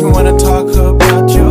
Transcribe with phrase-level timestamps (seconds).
[0.00, 1.49] you wanna talk about your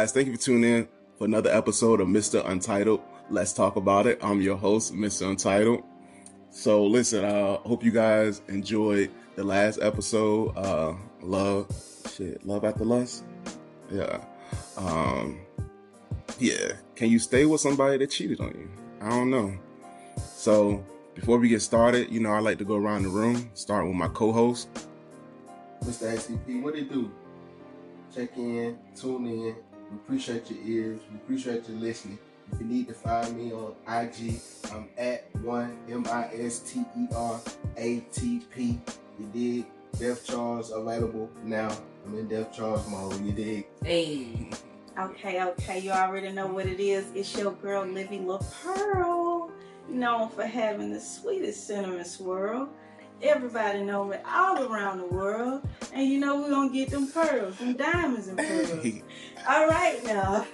[0.00, 2.42] guys, thank you for tuning in for another episode of Mr.
[2.48, 3.02] Untitled.
[3.28, 4.18] Let's talk about it.
[4.22, 5.28] I'm your host, Mr.
[5.28, 5.82] Untitled.
[6.48, 10.56] So, listen, I uh, hope you guys enjoyed the last episode.
[10.56, 11.70] Uh, love,
[12.14, 13.24] shit, love after lust.
[13.92, 14.24] Yeah.
[14.78, 15.38] Um,
[16.38, 16.72] yeah.
[16.96, 18.70] Can you stay with somebody that cheated on you?
[19.02, 19.52] I don't know.
[20.16, 20.82] So,
[21.14, 23.96] before we get started, you know, I like to go around the room, start with
[23.96, 24.70] my co-host.
[25.84, 26.10] Mr.
[26.10, 27.12] ATP, what do you do?
[28.14, 29.56] Check in, tune in.
[29.90, 31.00] We appreciate your ears.
[31.10, 32.18] We appreciate your listening.
[32.52, 34.40] If you need to find me on IG,
[34.72, 37.40] I'm at one M I S T E R
[37.76, 38.80] A T P.
[39.18, 39.66] You dig?
[39.98, 41.76] Death charge available now.
[42.06, 43.24] I'm in death charge mode.
[43.24, 43.66] You dig?
[43.84, 44.50] Hey.
[44.98, 47.06] Okay, okay, you already know what it is.
[47.14, 49.50] It's your girl, Livi LaPearl,
[49.88, 52.68] known for having the sweetest cinnamon swirl.
[53.22, 57.56] Everybody know me all around the world, and you know we're gonna get them pearls,
[57.58, 58.99] them diamonds and pearls.
[59.48, 60.46] All right now.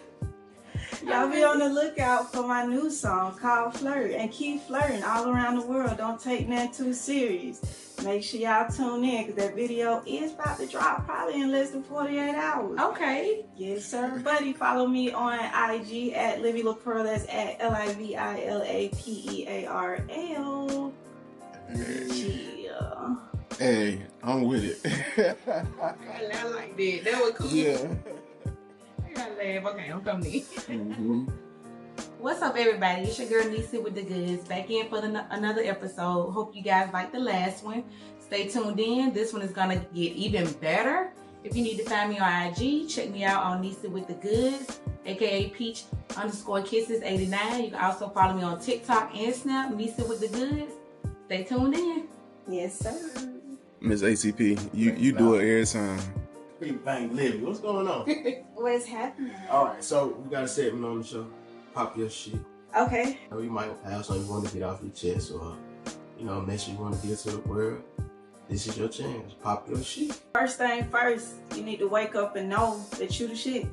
[1.05, 5.29] Y'all be on the lookout for my new song called Flirt and keep flirting all
[5.29, 5.97] around the world.
[5.99, 7.97] Don't take that too serious.
[8.05, 11.71] Make sure y'all tune in because that video is about to drop probably in less
[11.71, 12.81] than 48 hours.
[12.81, 13.45] Okay.
[13.57, 14.21] Yes, sir.
[14.25, 17.05] Buddy, follow me on IG at Livi LaPearl.
[17.05, 20.93] That's at L I V I L A P E A R L.
[21.75, 23.17] Yeah.
[23.59, 25.37] Hey, I'm with it.
[25.49, 27.01] I like that.
[27.05, 27.49] That was cool.
[27.49, 27.89] yeah.
[29.17, 29.75] I gotta laugh.
[29.75, 30.93] Okay, I'm coming in.
[30.93, 31.25] hmm
[32.19, 33.03] What's up, everybody?
[33.03, 34.47] It's your girl Nisa with the goods.
[34.49, 36.33] Back in for the, another episode.
[36.33, 37.85] Hope you guys like the last one.
[38.21, 39.13] Stay tuned in.
[39.15, 41.13] This one is gonna get even better.
[41.45, 44.15] If you need to find me on IG, check me out on Nisa with the
[44.15, 45.85] goods, aka Peach
[46.17, 47.65] underscore Kisses 89.
[47.65, 50.73] You can also follow me on TikTok and Snap, Nisa with the goods.
[51.27, 52.09] Stay tuned in.
[52.49, 52.99] Yes, sir.
[53.81, 56.01] Miss ATP, you you do it every time.
[56.59, 57.45] Big Bang Living.
[57.45, 58.09] What's going on?
[58.55, 59.33] What's happening?
[59.51, 61.27] All right, so we got a segment on the show.
[61.75, 62.41] Pop your shit.
[62.77, 63.19] Okay.
[63.31, 65.57] Or you might have something you want to get off your chest or,
[66.19, 67.83] you know, a message you want to get to the world.
[68.49, 69.35] This is your chance.
[69.43, 70.19] Pop your shit.
[70.35, 73.67] First thing first, you need to wake up and know that you the shit.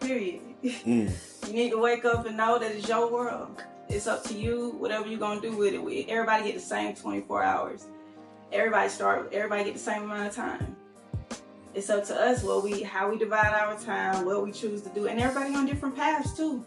[0.00, 0.40] Period.
[0.64, 1.12] Mm.
[1.46, 3.62] You need to wake up and know that it's your world.
[3.90, 6.08] It's up to you, whatever you're gonna do with it.
[6.08, 7.86] Everybody get the same 24 hours.
[8.50, 9.30] Everybody start.
[9.34, 10.74] Everybody get the same amount of time.
[11.74, 14.88] It's up to us what we, how we divide our time, what we choose to
[14.90, 16.64] do, and everybody on different paths too.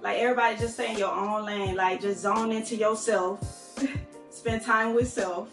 [0.00, 1.76] Like everybody just stay in your own lane.
[1.76, 3.78] Like just zone into yourself,
[4.30, 5.50] spend time with self,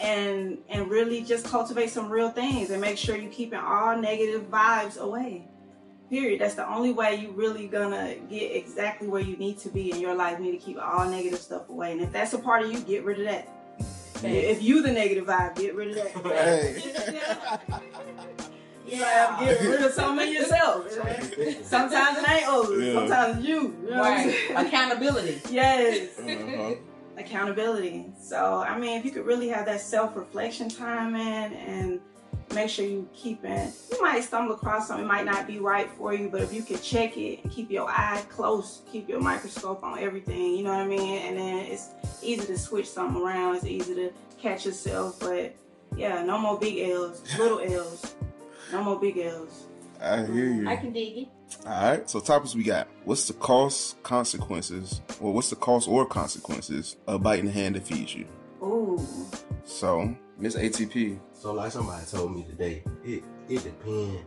[0.00, 4.50] and and really just cultivate some real things and make sure you keeping all negative
[4.50, 5.46] vibes away.
[6.08, 6.40] Period.
[6.40, 10.00] That's the only way you really gonna get exactly where you need to be in
[10.00, 10.38] your life.
[10.38, 11.92] You need to keep all negative stuff away.
[11.92, 13.48] And if that's a part of you get rid of that
[14.24, 16.14] if you the negative vibe get rid of that
[18.86, 20.90] you have to get rid of some of yourself
[21.64, 22.94] sometimes it ain't others Yeah.
[22.94, 24.34] sometimes you, you know Right.
[24.54, 25.40] Accountability.
[25.50, 26.74] yes Uh-huh.
[27.18, 28.06] accountability.
[28.20, 32.00] So I mean, if you could really have that self-reflection time in and
[32.54, 35.90] make sure you keep in, you might stumble across something it might not be right
[35.90, 39.20] for you, but if you could check it and keep your eye close, keep your
[39.20, 41.22] microscope on everything, you know what I mean?
[41.22, 41.90] And then it's
[42.22, 43.56] easy to switch something around.
[43.56, 45.54] It's easy to catch yourself, but
[45.96, 48.14] yeah, no more big L's, little L's.
[48.72, 49.66] No more big L's.
[50.00, 50.68] I hear you.
[50.68, 51.28] I can dig it.
[51.64, 52.10] All right.
[52.10, 52.88] So topics we got.
[53.04, 57.86] What's the cost, consequences, or what's the cost or consequences of biting the hand that
[57.86, 58.26] feeds you?
[58.62, 59.04] Ooh.
[59.64, 61.18] So, Miss ATP.
[61.32, 64.18] So like somebody told me today, it it depend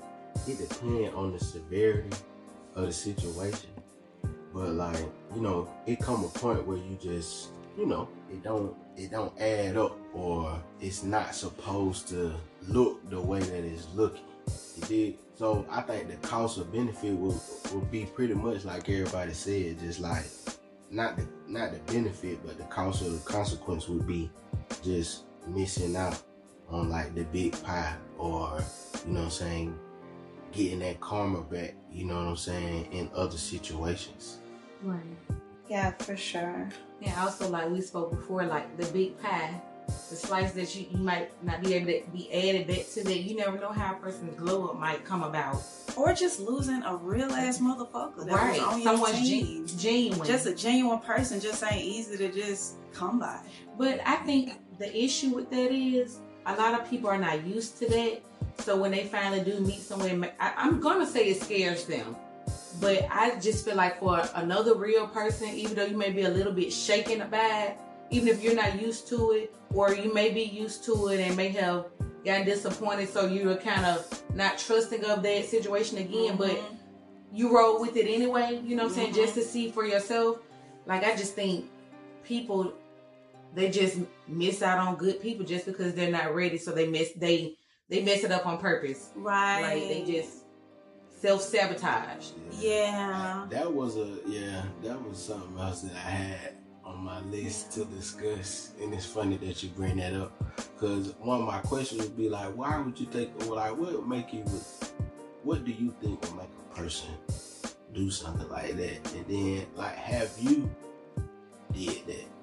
[0.48, 2.18] it depend on the severity
[2.76, 3.70] of the situation.
[4.54, 4.98] But like,
[5.36, 9.40] you know, it come a point where you just, you know, it don't it don't
[9.40, 12.34] add up or it's not supposed to
[12.68, 14.24] look the way that it's looking.
[14.78, 15.18] You did.
[15.36, 17.40] So I think the cost of benefit will
[17.72, 20.26] will be pretty much like everybody said, just like
[20.90, 24.32] not the not the benefit, but the cost of the consequence would be
[24.84, 26.22] just missing out
[26.70, 28.64] on like the big pie or
[29.06, 29.80] you know what I'm saying
[30.52, 34.40] getting that karma back, you know what I'm saying, in other situations.
[34.82, 35.00] Right.
[35.68, 36.70] Yeah, for sure.
[37.00, 40.98] Yeah, also, like we spoke before, like the big pie, the slice that you, you
[40.98, 43.20] might not be able to be added back to that.
[43.20, 45.62] You never know how a person's glow up might come about.
[45.96, 48.60] Or just losing a real ass motherfucker that right.
[48.60, 50.28] was on Someone's your gen- genuine.
[50.28, 53.40] Just a genuine person just ain't easy to just come by.
[53.78, 57.78] But I think the issue with that is a lot of people are not used
[57.80, 58.22] to that.
[58.60, 62.16] So when they finally do meet someone, I, I'm gonna say it scares them.
[62.80, 66.30] But I just feel like for another real person, even though you may be a
[66.30, 67.78] little bit shaken about it,
[68.10, 71.36] even if you're not used to it, or you may be used to it and
[71.36, 71.86] may have
[72.26, 76.78] gotten disappointed, so you're kind of not trusting of that situation again, but Mhm.
[77.34, 79.16] you roll with it anyway, you know what I'm saying, Mhm.
[79.16, 80.38] just to see for yourself.
[80.86, 81.66] Like I just think
[82.24, 82.74] people
[83.56, 87.12] they just miss out on good people just because they're not ready, so they miss
[87.14, 87.56] they
[87.90, 89.10] they mess it up on purpose.
[89.16, 89.62] right.
[89.62, 90.46] Like they just
[91.20, 92.30] self sabotage.
[92.60, 93.46] Yeah.
[93.50, 94.64] That was a yeah.
[94.84, 96.56] That was something else that I had
[96.86, 101.42] on my list to discuss, and it's funny that you bring that up because one
[101.42, 103.38] of my questions would be like, why would you take?
[103.40, 104.44] Well, like, what would make you?
[105.44, 107.10] What do you think would make a person
[107.94, 109.14] do something like that?
[109.14, 110.70] And then, like, have you
[111.74, 112.39] did that before?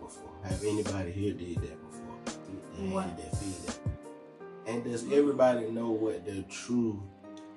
[0.48, 2.34] Have anybody here did that before?
[2.78, 3.04] They What?
[3.04, 3.76] had that feedback.
[4.66, 7.02] And does everybody know what the true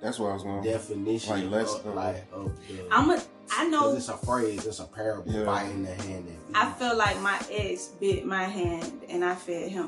[0.02, 0.64] That's what I was going.
[0.64, 1.94] definition Like, let's of, go.
[1.94, 3.22] like of the I'm a
[3.52, 5.44] I know it's a phrase, it's a parable, Yeah.
[5.46, 6.56] biting the hand that feeds.
[6.56, 9.88] I feel like my ex bit my hand and I fed him.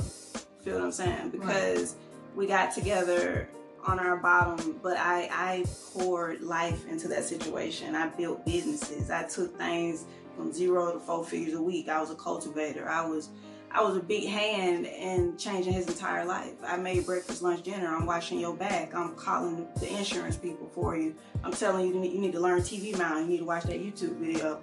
[0.63, 1.29] Feel what I'm saying?
[1.29, 1.95] Because
[2.35, 3.47] we got together
[3.85, 7.95] on our bottom, but I I poured life into that situation.
[7.95, 9.09] I built businesses.
[9.11, 10.05] I took things
[10.35, 11.89] from zero to four figures a week.
[11.89, 12.87] I was a cultivator.
[12.87, 13.29] I was
[13.73, 16.53] I was a big hand in changing his entire life.
[16.65, 17.87] I made breakfast, lunch, dinner.
[17.87, 18.93] I'm washing your back.
[18.93, 21.15] I'm calling the insurance people for you.
[21.43, 23.21] I'm telling you, you need, to learn TV mount.
[23.21, 24.59] You need to watch that YouTube video.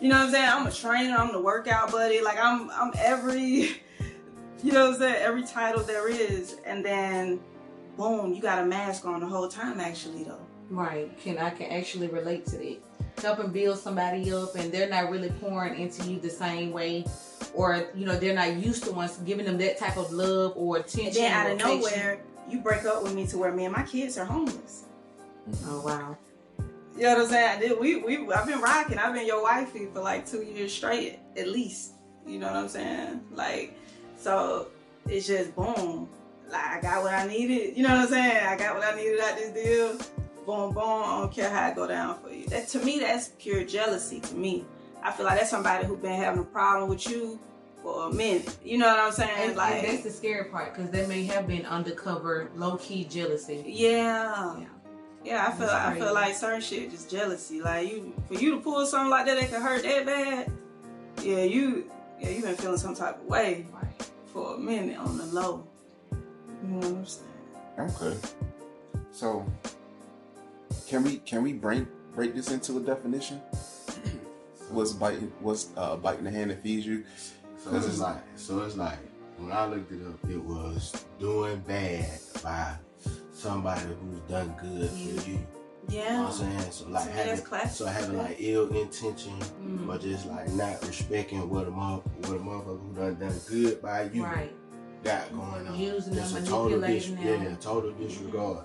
[0.00, 0.48] You know what I'm saying?
[0.48, 1.16] I'm a trainer.
[1.16, 2.20] I'm the workout buddy.
[2.20, 3.40] Like I'm, I'm every,
[4.64, 5.22] you know what I'm saying?
[5.22, 6.56] Every title there is.
[6.66, 7.38] And then,
[7.96, 9.78] boom, you got a mask on the whole time.
[9.78, 10.44] Actually, though.
[10.68, 11.16] Right.
[11.20, 12.82] Can I can actually relate to that.
[13.22, 17.04] Helping build somebody up and they're not really pouring into you the same way.
[17.54, 20.78] Or, you know, they're not used to once giving them that type of love or
[20.78, 21.06] attention.
[21.06, 21.78] And then out of affection.
[21.80, 24.84] nowhere, you break up with me to where me and my kids are homeless.
[25.48, 25.70] Mm-hmm.
[25.70, 26.16] Oh wow.
[26.96, 27.58] You know what I'm saying?
[27.58, 28.98] I did- We, we, I've been rocking.
[28.98, 31.92] I've been your wifey for like two years straight, at least.
[32.26, 33.20] You know what I'm saying?
[33.32, 33.78] Like,
[34.16, 34.68] so
[35.08, 36.08] it's just boom.
[36.50, 37.76] Like I got what I needed.
[37.76, 38.46] You know what I'm saying?
[38.46, 39.98] I got what I needed out this deal.
[40.46, 40.82] Boom, boom.
[40.84, 42.46] I don't care how it go down for you.
[42.46, 44.20] That to me, that's pure jealousy.
[44.20, 44.64] To me,
[45.02, 47.38] I feel like that's somebody who been having a problem with you
[47.82, 48.56] for a minute.
[48.64, 49.30] You know what I'm saying?
[49.50, 53.04] And, like, and that's the scary part because they may have been undercover, low key
[53.04, 53.62] jealousy.
[53.66, 54.58] yeah.
[54.58, 54.66] Yeah.
[55.24, 57.62] Yeah, I feel That's I feel like certain shit just jealousy.
[57.62, 60.50] Like you for you to pull something like that that can hurt that bad.
[61.22, 61.88] Yeah, you
[62.20, 64.10] yeah, you been feeling some type of way Right.
[64.32, 65.64] for a minute on the low.
[66.10, 67.28] You know what I'm saying?
[67.78, 68.18] Okay.
[69.12, 69.46] So,
[70.92, 73.40] can we can we break break this into a definition?
[74.68, 75.32] What's biting?
[75.40, 77.04] What's uh, biting the hand that feeds you?
[77.56, 78.98] So it's like, so it's like,
[79.38, 82.74] when I looked it up, it was doing bad by
[83.32, 85.38] somebody who's done good for you.
[85.88, 86.22] You know Yeah.
[86.24, 86.70] what I'm saying?
[86.72, 89.32] So like To me, having, so having like ill intention,
[89.64, 89.88] Mhm.
[89.88, 93.80] or just like not respecting what a mother, what a motherfucker who done done good
[93.80, 94.54] by you Right.
[95.02, 95.74] got going on.
[95.74, 98.64] Using them, Just a total dis- manipulating yeah, total disregard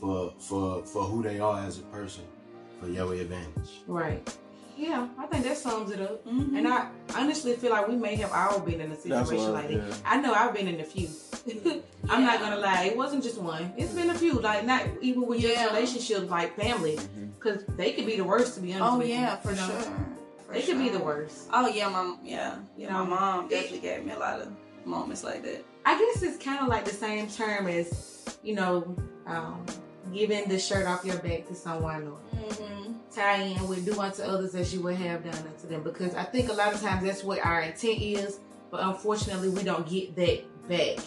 [0.00, 2.24] for for for who they are as a person
[2.80, 3.70] for your advantage.
[3.86, 4.22] Right.
[4.76, 6.22] Yeah, I think that sums it up.
[6.26, 6.54] Mhm.
[6.58, 9.76] And I honestly feel like we may have all been in a situation like that.
[9.78, 9.94] yeah.
[10.04, 11.08] I know I've been in a few.
[12.10, 13.72] I'm not gonna lie, it wasn't just one.
[13.78, 14.34] It's been a few.
[14.34, 15.54] Like not even with Yeah.
[15.54, 16.98] just relationships, like family,
[17.38, 18.54] because they could be the worst.
[18.56, 19.66] To be honest Oh with yeah, you, for you know?
[19.68, 19.92] sure.
[20.46, 21.48] For They could be the worst.
[21.54, 24.48] Oh yeah, my yeah, You know, My mom definitely gave me a lot of
[24.84, 25.64] moments like that.
[25.86, 28.94] I guess it's kind of like the same term as, you know,
[29.26, 29.64] um,
[30.16, 32.92] giving the shirt off your back to someone or Mm-hmm.
[33.14, 35.82] tie in with do unto others as you would have done unto them.
[35.82, 38.38] Because I think a lot of times that's what our intent is,
[38.70, 41.04] but unfortunately we don't get that back.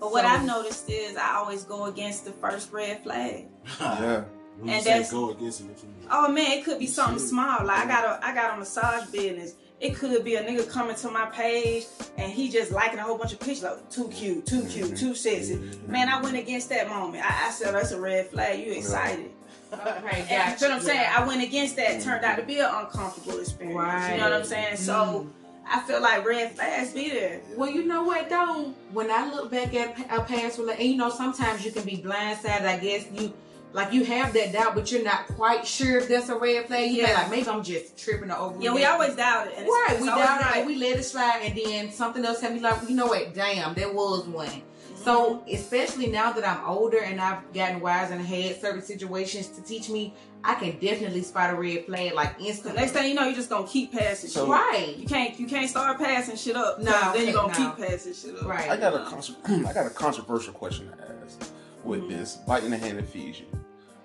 [0.00, 3.46] But what I've noticed is I always go against the first red flag.
[3.80, 4.24] Yeah.
[4.58, 6.08] When you And say that's- go against it, what you mean?
[6.10, 7.28] Oh man, it could be something Shit.
[7.28, 7.64] small.
[7.64, 9.54] Like I got a I got a massage business.
[9.80, 13.16] It could be a nigga coming to my page and he just liking a whole
[13.16, 14.96] bunch of pictures like too cute, too cute, mm-hmm.
[14.96, 15.54] too sexy.
[15.54, 15.92] Mm-hmm.
[15.92, 17.24] Man, I went against that moment.
[17.24, 18.58] I, I said that's a red flag.
[18.58, 19.30] You excited.
[19.72, 21.08] Okay, And you know what I'm saying?
[21.14, 22.00] I went against that.
[22.00, 22.86] Turned out to be an mm-hmm.
[22.86, 24.10] uncomfortable experience.
[24.10, 24.76] You know what I'm saying?
[24.76, 25.30] So Mm.
[25.70, 27.40] I feel like red flags be there.
[27.54, 28.74] Well, you know what though?
[28.92, 31.98] When I look back at our past relationship, and you know, sometimes you can be
[31.98, 32.64] blindsided.
[32.64, 33.32] I guess you
[33.72, 36.90] like you have that doubt, but you're not quite sure if that's a red flag.
[36.90, 37.08] You yeah.
[37.10, 37.14] Yeah.
[37.22, 38.62] like maybe I'm just tripping or over.
[38.62, 39.54] Yeah, we always doubt it.
[39.58, 39.88] and right.
[39.92, 42.52] it's We always doubt it and we let it slide, and then something else have
[42.52, 43.34] me like, you know what?
[43.34, 44.46] Damn, there was one.
[44.48, 45.04] Mm-hmm.
[45.04, 49.62] So especially now that I'm older and I've gotten wise and had certain situations to
[49.62, 52.80] teach me, I can definitely spot a red flag like The instantly.
[52.80, 54.50] next thing you know, you're just gonna keep passing So- shit.
[54.50, 54.96] right.
[54.96, 56.80] You can't you can't start passing shit up.
[56.80, 57.74] No, then you're gonna no.
[57.76, 58.46] keep passing shit up.
[58.48, 58.68] Right.
[58.70, 59.36] I got a contro-
[59.68, 60.94] I got a controversial question to
[61.24, 61.52] ask
[61.84, 62.08] with Mhm.
[62.08, 63.46] this biting the hand that feeds you.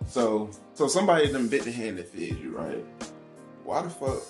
[0.08, 2.84] So so somebody done bit the hand that feeds you, right?
[3.64, 4.22] Why the fuck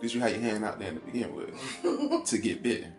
[0.00, 2.92] did you have your hand out there to begin with to get bitten?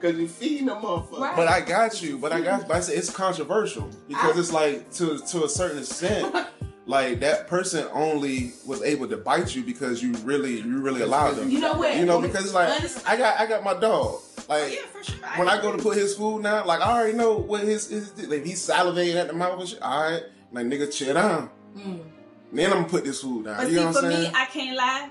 [0.00, 1.18] Cause you feeding the motherfucker.
[1.20, 1.36] Right.
[1.36, 2.18] But I got you.
[2.18, 2.66] But I got.
[2.68, 6.34] But I said it's controversial because I- it's like to to a certain extent,
[6.86, 11.36] like that person only was able to bite you because you really you really allowed
[11.36, 11.48] them.
[11.50, 11.96] You know what?
[11.96, 12.70] You know because it's like
[13.06, 14.20] I got I got my dog.
[14.48, 15.28] Like Yeah, for sure.
[15.36, 18.28] when I go to put his food now, like I already know what his his
[18.28, 19.82] like he's salivating at the mouth and shit.
[19.82, 21.50] All right, like nigga, chill down.
[21.76, 22.00] Mm.
[22.52, 23.58] Then I'm gonna put this food down.
[23.58, 24.30] But you see, know what for I'm me.
[24.34, 25.10] I can't lie.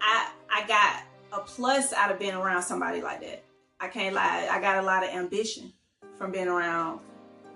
[0.00, 3.42] I I got a plus out of being around somebody like that.
[3.80, 4.48] I can't lie.
[4.50, 5.72] I got a lot of ambition
[6.16, 7.00] from being around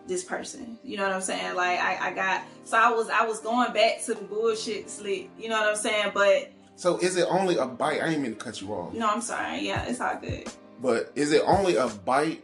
[0.06, 0.78] this person.
[0.82, 1.54] You know what I'm saying?
[1.54, 5.30] Like I, I got so I was I was going back to the bullshit slick.
[5.38, 6.10] You know what I'm saying?
[6.14, 8.00] But so is it only a bite?
[8.02, 9.60] I ain't mean to cut you off, no, I'm sorry.
[9.66, 10.48] Yeah, it's all good.
[10.80, 12.42] but is it only a bite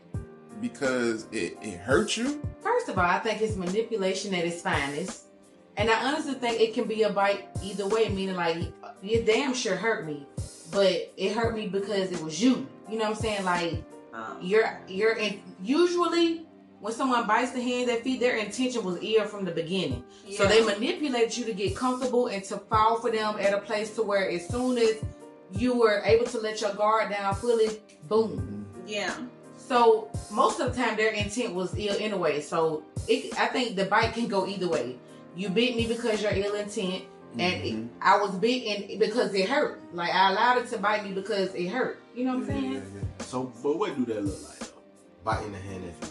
[0.61, 2.41] because it it hurts you?
[2.63, 5.25] First of all, I think it's manipulation at its finest.
[5.77, 8.59] And I honestly think it can be a bite either way, meaning like
[9.01, 10.27] you damn sure hurt me,
[10.73, 12.67] but it hurt me because it was you.
[12.91, 13.45] You know what I'm saying?
[13.45, 16.47] Like Um, you're you're in usually
[16.81, 20.05] when someone bites the hand that feed, their intention was ill from the beginning.
[20.37, 23.95] So they manipulate you to get comfortable and to fall for them at a place
[23.97, 24.97] to where as soon as
[25.53, 28.67] you were able to let your guard down fully, boom.
[28.87, 29.15] yeah.
[29.57, 32.41] So most of the time their intent was ill anyway.
[32.41, 34.97] So it, I think the bite can go either way.
[35.37, 37.05] You bit me because you're ill intent,
[37.39, 37.89] and it, Mhm.
[38.01, 39.81] I was bitten because it hurt.
[39.93, 42.01] Like I allowed it to bite me because it hurt.
[42.15, 42.73] You know what I'm saying?
[42.73, 44.83] Yeah, So, but what do that look like though?
[45.25, 46.09] Biting the hand that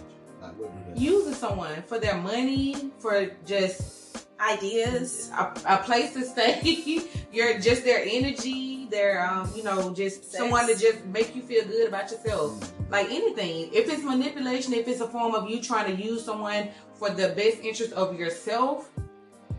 [0.96, 5.32] Using someone for their money, for just Ideas.
[5.38, 7.02] a, a place to stay.
[7.32, 10.38] You're just their energy, their um, you know, just Sex.
[10.38, 12.74] someone to just make you feel good about yourself.
[12.90, 13.70] Like anything.
[13.74, 17.30] If it's manipulation, if it's a form of you trying to use someone for the
[17.30, 18.90] best interest of yourself,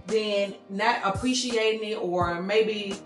[0.07, 2.97] then not appreciating it or maybe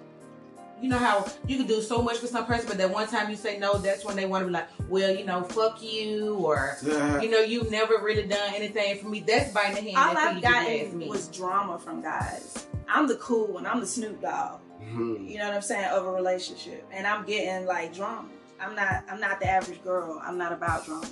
[0.82, 3.30] you know how you can do so much for some person, but that one time
[3.30, 6.34] you say no, that's when they want to be like, well, you know, fuck you,
[6.36, 9.20] or you know, you've never really done anything for me.
[9.20, 9.96] That's biting the hand.
[9.96, 11.08] All that I've feeds you, ask gotten me.
[11.08, 12.66] was drama from guys.
[12.88, 13.64] I'm the cool one.
[13.66, 14.60] I'm the Snoop Dogg.
[14.82, 15.30] Mhm.
[15.30, 18.28] You know what I'm saying of a relationship, and I'm getting like drama.
[18.60, 19.04] I'm not.
[19.10, 20.20] I'm not the average girl.
[20.22, 21.06] I'm not about drama.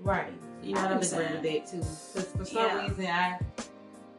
[0.00, 0.32] Right.
[0.62, 1.42] You know I what I'm can agree saying?
[1.42, 1.76] with that too.
[2.12, 2.82] Because for some Yeah.
[2.86, 3.38] reason, I,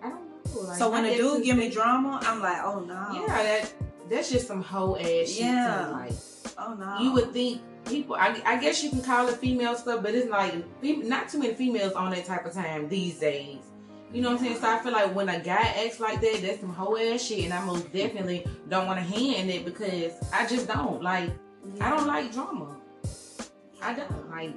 [0.04, 0.62] I don't know.
[0.62, 3.08] Like, So when my a dude give me they- drama, I'm like, oh no.
[3.28, 3.74] yeah, that
[4.10, 5.40] that's just some whole ass shit.
[5.40, 5.80] Yeah.
[5.82, 5.88] Yeah.
[5.90, 6.14] Like
[6.58, 7.00] Oh no.
[7.02, 8.16] you would think people.
[8.16, 11.54] I, I guess you can call it female stuff, but it's like not too many
[11.54, 13.60] females on that type of time these days.
[14.14, 14.60] You know what I'm saying?
[14.62, 17.46] So I feel like when a guy acts like that, that's some whole ass shit,
[17.46, 21.32] and I most definitely don't want to hand it because I just don't like.
[21.82, 22.78] I don't like drama.
[23.82, 24.54] I don't like.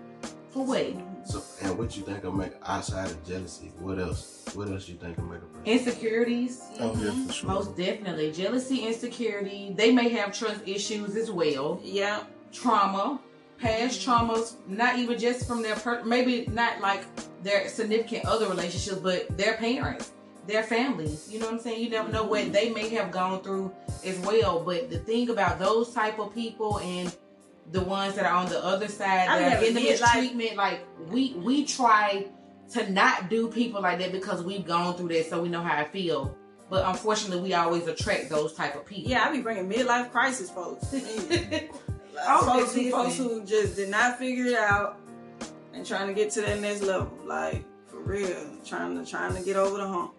[0.50, 0.86] For what?
[1.28, 3.70] So, and what you think will make outside of jealousy?
[3.80, 4.47] What else?
[4.54, 5.66] What else you think will make a person?
[5.66, 6.62] Insecurities.
[6.80, 7.28] Oh yeah, for mm-hmm.
[7.28, 7.50] sure.
[7.50, 8.32] Most definitely.
[8.32, 9.75] Jealousy, insecurity.
[9.76, 11.80] They may have trust issues as well.
[11.85, 12.23] Yeah.
[12.50, 13.20] Trauma,
[13.58, 14.11] past mm-hmm.
[14.11, 17.04] traumas, not even just from their, per- maybe not like
[17.42, 20.12] their significant other relationships, but their parents,
[20.47, 21.28] their families.
[21.30, 21.82] You know what I'm saying?
[21.82, 22.52] You never know what mm-hmm.
[22.52, 23.70] they may have gone through
[24.02, 24.61] as well.
[24.61, 27.14] But the thing about those type of people and
[27.72, 30.14] the ones that are on the other side I that are in the did, like-
[30.14, 32.26] mistreatment, like we we try
[32.72, 35.76] to not do people like that because we've gone through that, so we know how
[35.76, 36.37] I feel.
[36.70, 39.10] But unfortunately, we always attract those type of people.
[39.10, 40.87] Yeah, I be bringing midlife crisis folks.
[42.40, 42.90] Folks, who, listen.
[42.90, 44.98] folks who just did not figure it out
[45.72, 47.16] and trying to get to that next level.
[47.25, 50.14] Like for real, trying to trying to get over the hump.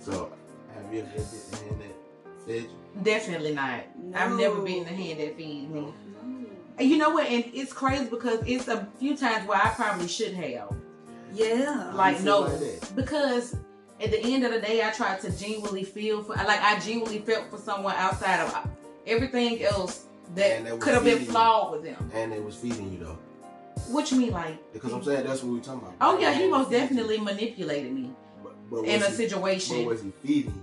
[0.00, 0.30] So,
[0.74, 3.02] have you ever bit the hand that fed you?
[3.02, 3.84] Definitely not.
[4.14, 5.92] I've never been in the hand that feeds me.
[6.78, 7.26] And you know what?
[7.26, 10.74] And it's crazy because it's a few times where I probably should have.
[11.32, 11.92] Yeah.
[11.94, 13.56] Like no, like because
[14.00, 17.20] at the end of the day, I tried to genuinely feel for, like I genuinely
[17.20, 18.68] felt for someone outside of
[19.06, 21.32] everything else that that could have been feeding you.
[21.32, 22.10] flawed with them.
[22.14, 23.18] And it was feeding you though.
[23.88, 24.72] What you mean, like?
[24.72, 25.94] Because I'm saying that's what we talking about.
[26.00, 28.10] Oh yeah, he most definitely manipulated me
[28.42, 29.78] But, but in a he- situation.
[29.78, 30.62] But was he feeding you?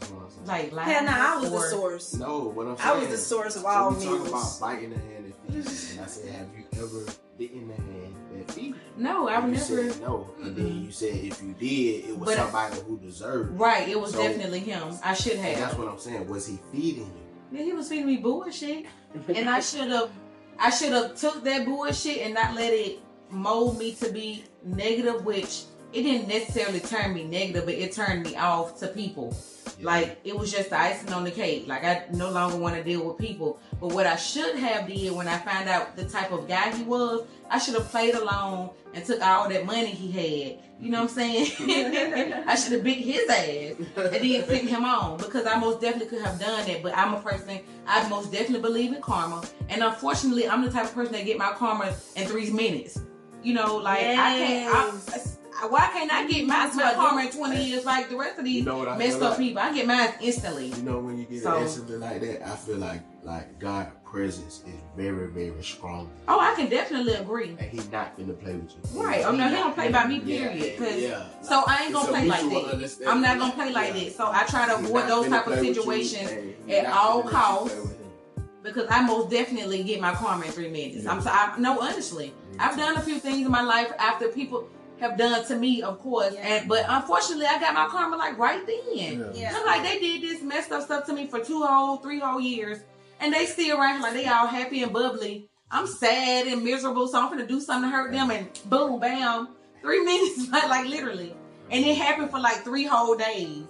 [0.00, 0.46] Is what I'm saying.
[0.46, 2.14] Like, lies Hell no, I was the source.
[2.14, 2.88] No, what I'm saying.
[2.90, 5.17] I was the source of all so we talking about biting the hand
[5.50, 5.60] I
[6.06, 7.04] said, have you ever
[7.38, 8.74] didn't have that feeling.
[8.96, 9.64] No, I you never.
[9.64, 12.98] said no, and then you said if you did, it was But I- somebody who
[12.98, 13.54] deserved.
[13.54, 13.58] it.
[13.58, 14.94] Right, it was So- definitely him.
[15.04, 16.28] I should And that's what I'm saying.
[16.28, 17.58] Was he feeding you?
[17.58, 18.86] Yeah, he was feeding me bullshit,
[19.28, 20.10] and I should have.
[20.58, 22.98] I should have took that bullshit and not let it
[23.30, 28.24] mold me to be negative, which it didn't necessarily turn me negative, but it turned
[28.24, 29.34] me off to people.
[29.80, 31.66] Like it was just the icing on the cake.
[31.66, 33.60] Like I no longer want to deal with people.
[33.80, 36.82] But what I should have did when I found out the type of guy he
[36.82, 40.58] was, I should have played along and took all that money he had.
[40.80, 41.52] You know what I'm saying?
[42.46, 46.08] I should have beat his ass and then sent him on because I most definitely
[46.08, 46.82] could have done that.
[46.82, 50.84] But I'm a person I most definitely believe in karma, and unfortunately, I'm the type
[50.84, 53.00] of person that get my karma in three minutes.
[53.42, 54.74] You know, like I can't.
[54.74, 55.20] I,
[55.66, 58.56] why can't I get my, my karma in 20 years like the rest of these
[58.60, 59.38] You know I messed up like?
[59.38, 59.62] people?
[59.62, 60.66] I get mine instantly.
[60.66, 63.88] You know when you get So- an incident like that, I feel like like God
[64.04, 67.50] presence is very very strong, Oh, I can definitely agree.
[67.58, 69.02] and He's not finna play with you.
[69.02, 69.22] Right.
[69.24, 70.78] Oh, no, he don't play by me, period.
[70.98, 71.24] yeah.
[71.42, 73.08] So I ain't gonna It's play like that.
[73.08, 74.04] I'm not gonna play like Yeah.
[74.04, 74.16] that.
[74.16, 76.30] So I try to He avoid those type of play with you, situations
[76.70, 77.74] at all finna let you costs.
[77.74, 78.48] play with him.
[78.62, 81.06] because I most definitely get my karma in three minutes.
[81.06, 82.32] I'm so I no honestly.
[82.58, 84.68] I've done a few things in my life after people
[85.00, 86.40] have done to me, of course, Yeah.
[86.40, 89.30] and but unfortunately I got my karma like right then.
[89.34, 89.54] Yeah.
[89.56, 92.40] I'm like they did this messed up stuff to me for two whole, three whole
[92.40, 92.78] years,
[93.20, 95.48] and they still around like they all happy and bubbly.
[95.70, 99.48] I'm sad and miserable, so I'm gonna do something to hurt them, and boom, bam,
[99.82, 101.34] three minutes, like, like literally,
[101.70, 103.64] and it happened for like three whole days.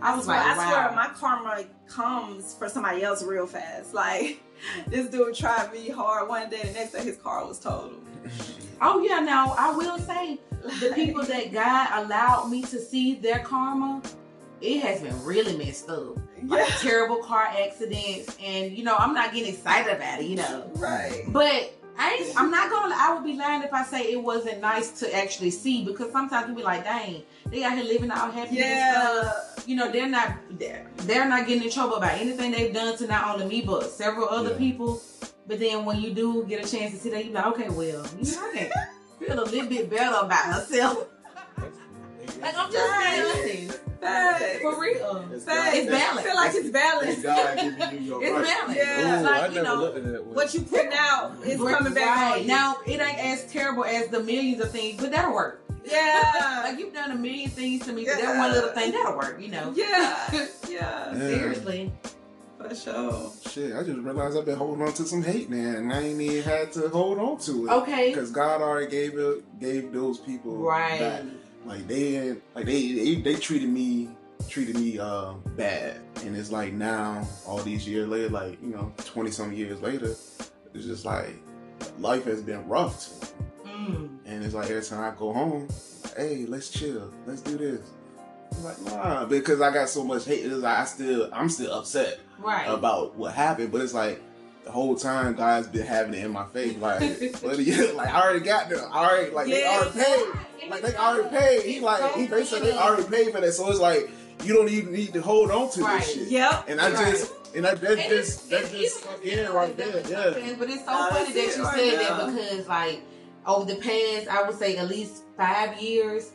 [0.00, 0.68] I was like, I wow.
[0.68, 3.94] swear my karma comes for somebody else real fast.
[3.94, 4.40] Like
[4.86, 8.04] this dude tried me hard one day, the next day his car was totaled.
[8.80, 10.38] Oh yeah, now I will say
[10.80, 14.02] the people that God allowed me to see their karma,
[14.60, 16.16] it has been really messed up.
[16.44, 16.74] Like Yeah.
[16.76, 20.70] terrible car accidents, and you know I'm not getting excited about it, you know.
[20.76, 21.24] Right.
[21.28, 22.94] But I I'm not gonna.
[22.96, 26.48] I would be lying if I say it wasn't nice to actually see because sometimes
[26.48, 28.92] we be like, dang, they out here living all happy Yeah.
[29.22, 29.64] stuff.
[29.66, 33.06] You know, they're not they're, they're not getting in trouble about anything they've done to
[33.08, 34.58] not only me but several other Yeah.
[34.58, 35.02] people.
[35.48, 38.06] But then when you do get a chance to see that, you're like, okay, well,
[38.20, 38.70] you know, I
[39.28, 41.06] feel a little bit better about myself.
[42.40, 44.60] Like I'm just being honest, Facts.
[44.60, 45.26] for real.
[45.28, 45.76] That's Facts.
[45.76, 46.18] It's that's- balanced.
[46.18, 47.22] I feel like it's That's balanced.
[47.24, 48.44] God giving you your It's right.
[48.44, 48.76] balanced.
[48.78, 49.20] Yeah.
[49.20, 50.24] Ooh, like I you never know, looked at it.
[50.24, 52.46] What you put out is coming back right.
[52.46, 52.76] now.
[52.86, 55.64] It ain't as terrible as the millions of things, but that'll work.
[55.84, 56.60] Yeah.
[56.68, 59.40] Like you've done a million things to me, but that one little thing that'll work.
[59.40, 59.72] You know.
[59.74, 60.16] yeah.
[60.30, 60.46] Yeah.
[60.68, 61.14] Yeah.
[61.14, 61.92] Seriously.
[62.58, 63.30] For sure.
[63.48, 66.20] Shit, I just realized I've been holding on to some hate, man, and I ain't
[66.20, 67.70] even had to hold on to it.
[67.70, 68.08] Okay.
[68.10, 70.98] Because God already gave it, gave those people Right.
[70.98, 71.22] back.
[71.64, 74.08] Like they, like they, they, they treated me,
[74.48, 78.92] treated me uh, bad, and it's like now, all these years later, like you know,
[79.04, 80.14] twenty some years later,
[80.74, 81.34] it's just like
[81.98, 83.32] life has been rough.
[83.66, 84.18] Mm.
[84.24, 85.68] And it's like every time I go home,
[86.16, 87.80] hey, let's chill, let's do this.
[88.58, 90.44] I'm like, nah, because I got so much hate.
[90.44, 92.66] It's like I still, I'm still upset Right.
[92.66, 94.20] about what happened, but it's like
[94.64, 96.76] the whole time God's been having it in my face.
[96.76, 97.00] Like,
[97.42, 97.92] what are you?
[97.94, 98.80] Like, I already got them.
[98.92, 100.70] I already like they already paid.
[100.70, 101.62] Like they already paid.
[101.62, 103.52] He like he basically they already paid for that.
[103.52, 104.10] So it's like
[104.44, 106.00] you don't even need to hold on to Right.
[106.00, 106.28] this shit.
[106.28, 106.64] Yep.
[106.68, 110.02] And I just and I, that's And just it's just yeah right there.
[110.08, 110.54] Yeah.
[110.58, 113.00] But it's so I funny that you said that because, like,
[113.46, 116.32] over the past, I would say at least five years,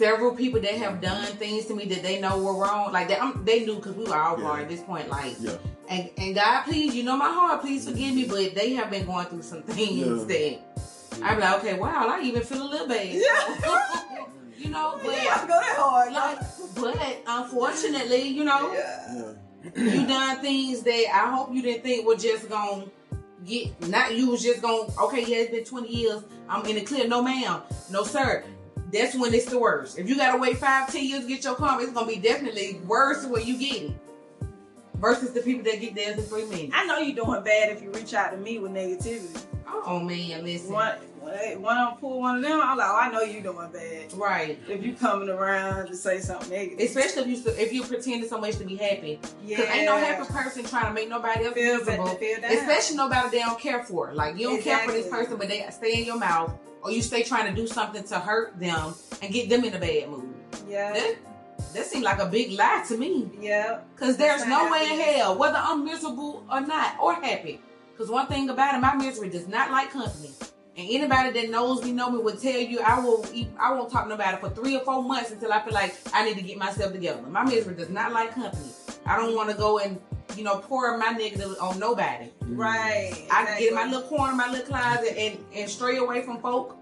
[0.00, 3.22] several people that have done things to me that they know were wrong, like that,
[3.22, 4.44] I'm, they knew because we were all Yeah.
[4.44, 5.08] grown at this point.
[5.10, 5.56] Like, Yeah.
[5.90, 9.04] and and God, please, you know my heart, please forgive me, but they have been
[9.04, 10.58] going through some things that
[11.22, 13.06] I'm like, okay, wow, I even feel a little bad.
[13.14, 14.26] Yeah.
[14.58, 16.12] you know, but have to go that hard.
[16.12, 16.38] like,
[16.76, 19.34] but unfortunately, you know Yeah.
[19.74, 19.82] Yeah.
[19.84, 22.86] you done things that I hope you didn't think were just gonna
[23.46, 26.82] get not you was just gonna okay yeah it's been 20 years I'm in the
[26.82, 28.44] clear no ma'am no sir
[28.92, 29.98] that's when it's the worst.
[29.98, 32.80] If you gotta wait five ten years to get your car it's gonna be definitely
[32.86, 33.82] worse when you get.
[33.82, 33.96] It
[35.00, 36.72] versus the people that get theirs in three minutes.
[36.74, 39.42] I know you're doing bad if you reach out to me with negativity.
[39.66, 40.72] oh man listen.
[40.72, 43.40] One, when one of them pull one of them, I'm like, oh, I know you
[43.42, 44.12] doing bad.
[44.14, 48.28] right If you coming around to say something negative, especially if you if you pretending
[48.28, 51.44] so much to be happy yeah, because ain't no happy person trying to make nobody
[51.44, 52.52] else feel, miserable bad, feel down.
[52.52, 54.12] Especially nobody they don't care for.
[54.14, 56.52] Like you don't care for this person, but they stay in your mouth,
[56.82, 59.78] or you stay trying to do something to hurt them and get them in a
[59.78, 60.32] bad mood.
[60.68, 61.16] yeah, That
[61.74, 63.30] that seems like a big lie to me.
[63.40, 67.60] yeah, Cause there's no way in hell, whether I'm miserable or not, or happy.
[67.98, 70.30] Cause one thing about it, my misery does not like company.
[70.80, 73.24] And anybody that knows me, know me, will tell you I will.
[73.58, 76.36] I won't talk nobody for three or four months until I feel like I need
[76.36, 77.22] to get myself together.
[77.22, 78.70] My misery does not like company.
[79.04, 80.00] I don't want to go and
[80.36, 82.30] you know, pour my negative on nobody.
[82.44, 82.56] Mm.
[82.56, 83.26] Right.
[83.30, 86.40] I can get in my little corner, my little closet, and and stray away from
[86.40, 86.78] folk,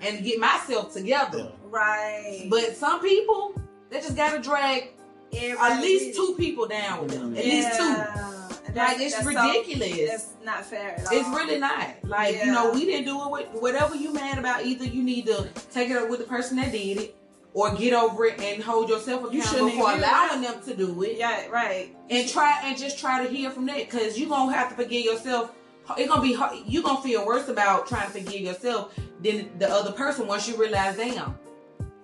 [0.00, 1.50] and get myself together.
[1.64, 2.48] Right.
[2.50, 3.54] But some people,
[3.88, 4.90] they just gotta drag
[5.32, 7.36] Everybody at least two people down with them.
[7.36, 8.37] At least two.
[8.74, 8.84] Yeah.
[8.86, 10.10] Like it's that's so- ridiculous.
[10.10, 11.12] that's not fair at all.
[11.18, 11.88] It's really not.
[12.04, 14.64] Like, you know, we didn't do it with whatever you mad about.
[14.64, 17.16] Either you need to take it up with the person that did it
[17.54, 21.02] or get over it and hold yourself You accountable shouldn't for allowing them to do
[21.02, 21.16] it.
[21.16, 21.94] Yeah, right.
[22.10, 24.74] And try and just try to hear from that because you're going to have to
[24.74, 25.52] forgive yourself.
[25.96, 26.58] It's to be hard.
[26.66, 30.46] You're going to feel worse about trying to forgive yourself than the other person once
[30.46, 31.34] you realize, damn,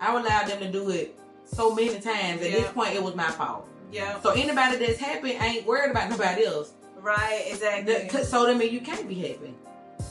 [0.00, 2.40] I allowed them to do it so many times.
[2.40, 2.61] At Yeah.
[2.61, 3.68] this point, it was my fault.
[3.92, 4.20] Yeah.
[4.20, 6.72] So anybody that's happy ain't worried about nobody else.
[7.00, 7.44] Right.
[7.48, 8.08] Exactly.
[8.08, 9.54] The- so that means you can't be happy.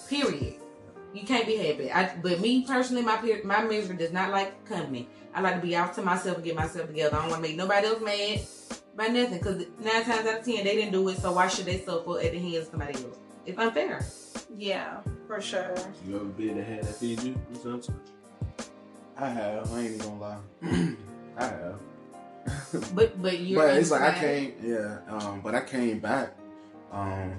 [0.09, 0.55] Period.
[1.13, 1.91] You can't be happy.
[1.91, 5.07] I, but me personally, my per- my misery does not like company.
[5.35, 7.15] I like to be out to myself and get myself together.
[7.17, 8.41] I don't want to make nobody else mad
[8.95, 9.37] by nothing.
[9.39, 11.17] Because nine times out of ten, they didn't do it.
[11.17, 13.17] So why should they suffer at the hands of somebody else?
[13.45, 14.03] It's unfair.
[14.57, 15.75] yeah, for sure.
[16.07, 17.35] You ever been the hand that feed you?
[17.53, 17.99] or something?
[19.17, 19.71] I have.
[19.73, 20.37] I ain't even gonna lie.
[21.37, 21.75] I have.
[22.93, 23.61] But but you're.
[23.61, 24.97] but it's like I came, yeah.
[25.07, 26.33] Um, but I came back,
[26.91, 27.33] um,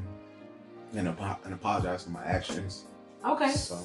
[0.94, 2.84] and, apo- and apologized for my actions.
[3.26, 3.50] Okay.
[3.50, 3.78] So,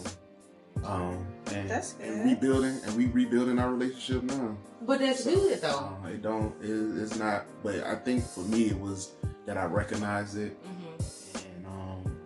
[0.84, 4.55] um, and, That's and rebuilding and we rebuilding our relationship now.
[4.84, 5.77] But that's So, good though.
[6.03, 6.53] Um, it don't.
[6.62, 7.45] It, it's not.
[7.63, 9.12] But I think for me, it was
[9.45, 12.17] that I recognized it, hmm and um,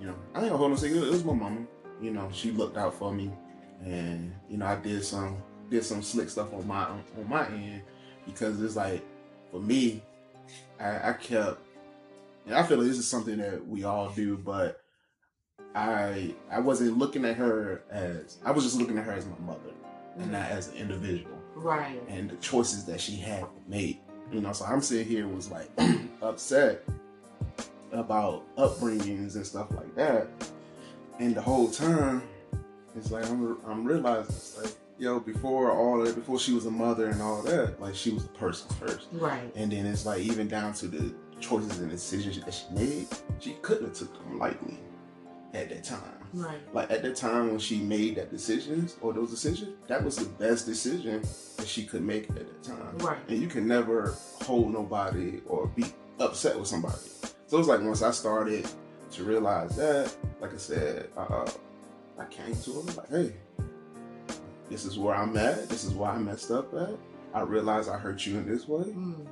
[0.00, 1.02] you know, I ain't gonna hold no secret.
[1.02, 1.62] It was my mama.
[2.00, 3.32] You know, she looked out for me,
[3.82, 5.38] and you know, I did some
[5.70, 7.82] did some slick stuff on my on my end
[8.26, 9.02] because it's like
[9.50, 10.02] for me,
[10.80, 11.60] I, I kept.
[12.46, 14.82] And I feel like this is something that we all do, but
[15.74, 19.38] I I wasn't looking at her as I was just looking at her as my
[19.46, 19.70] mother
[20.18, 22.00] and not as an individual Right.
[22.08, 23.98] and the choices that she had made.
[24.32, 25.68] You know, so I'm sitting here was like
[26.22, 26.82] upset
[27.92, 30.28] about upbringings and stuff like that.
[31.18, 32.22] And the whole time,
[32.96, 36.70] it's like I'm, I'm realizing it's like, yo, before all that, before she was a
[36.70, 39.08] mother and all that, like she was a person first.
[39.12, 39.50] Right.
[39.56, 43.06] And then it's like even down to the choices and decisions that she made,
[43.40, 44.78] she couldn't have took them lightly
[45.52, 46.00] at that time
[46.34, 46.58] Right.
[46.74, 50.24] like at the time when she made that decisions or those decisions, that was the
[50.24, 51.22] best decision
[51.56, 52.98] that she could make at that time.
[52.98, 53.18] Right.
[53.28, 55.84] And you can never hold nobody or be
[56.18, 56.98] upset with somebody.
[57.46, 58.66] So it's like once I started
[59.12, 61.48] to realize that, like I said, uh,
[62.18, 63.36] I came to her like, hey,
[64.70, 65.68] this is where I'm at.
[65.68, 66.90] This is why I messed up at.
[67.32, 69.26] I realize I hurt you in this way, Mm.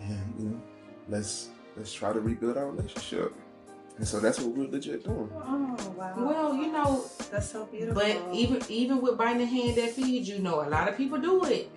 [0.00, 0.60] and you know,
[1.08, 3.32] let's let's try to rebuild our relationship.
[3.96, 5.30] And so that's what we're legit doing.
[5.34, 6.14] Oh wow.
[6.16, 7.94] Well, you know, that's so beautiful.
[7.94, 11.18] But even even with biting the hand that feeds, you know, a lot of people
[11.18, 11.70] do it.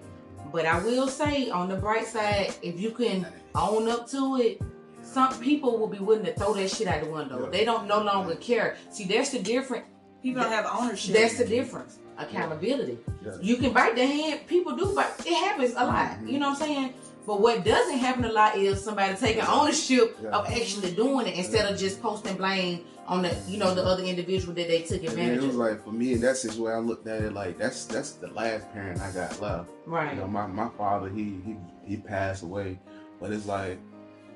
[0.52, 4.62] But I will say, on the bright side, if you can own up to it,
[5.04, 7.44] some people will be willing to throw that shit out the window.
[7.44, 7.50] Yeah.
[7.52, 8.78] They don't no longer care.
[8.90, 9.86] See, that's the difference.
[10.24, 11.14] people don't have ownership.
[11.16, 12.00] That's the difference.
[12.18, 12.98] Accountability.
[13.26, 13.32] Yeah.
[13.42, 14.42] You can bite the hand.
[14.48, 16.12] People do, but it happens a lot.
[16.22, 16.32] Mhm.
[16.32, 16.94] You know what I'm saying?
[17.26, 20.30] But what doesn't happen a lot is somebody taking ownership Yeah.
[20.30, 24.04] of actually doing it instead of just posting blame on the you know the other
[24.04, 26.80] individual that they took advantage it was like for me and that's that situation, I
[26.80, 29.70] looked at it like that's that's the last parent I got left.
[29.86, 30.14] Right.
[30.14, 32.80] You know, my, my father he he he passed away,
[33.22, 33.78] but it's like,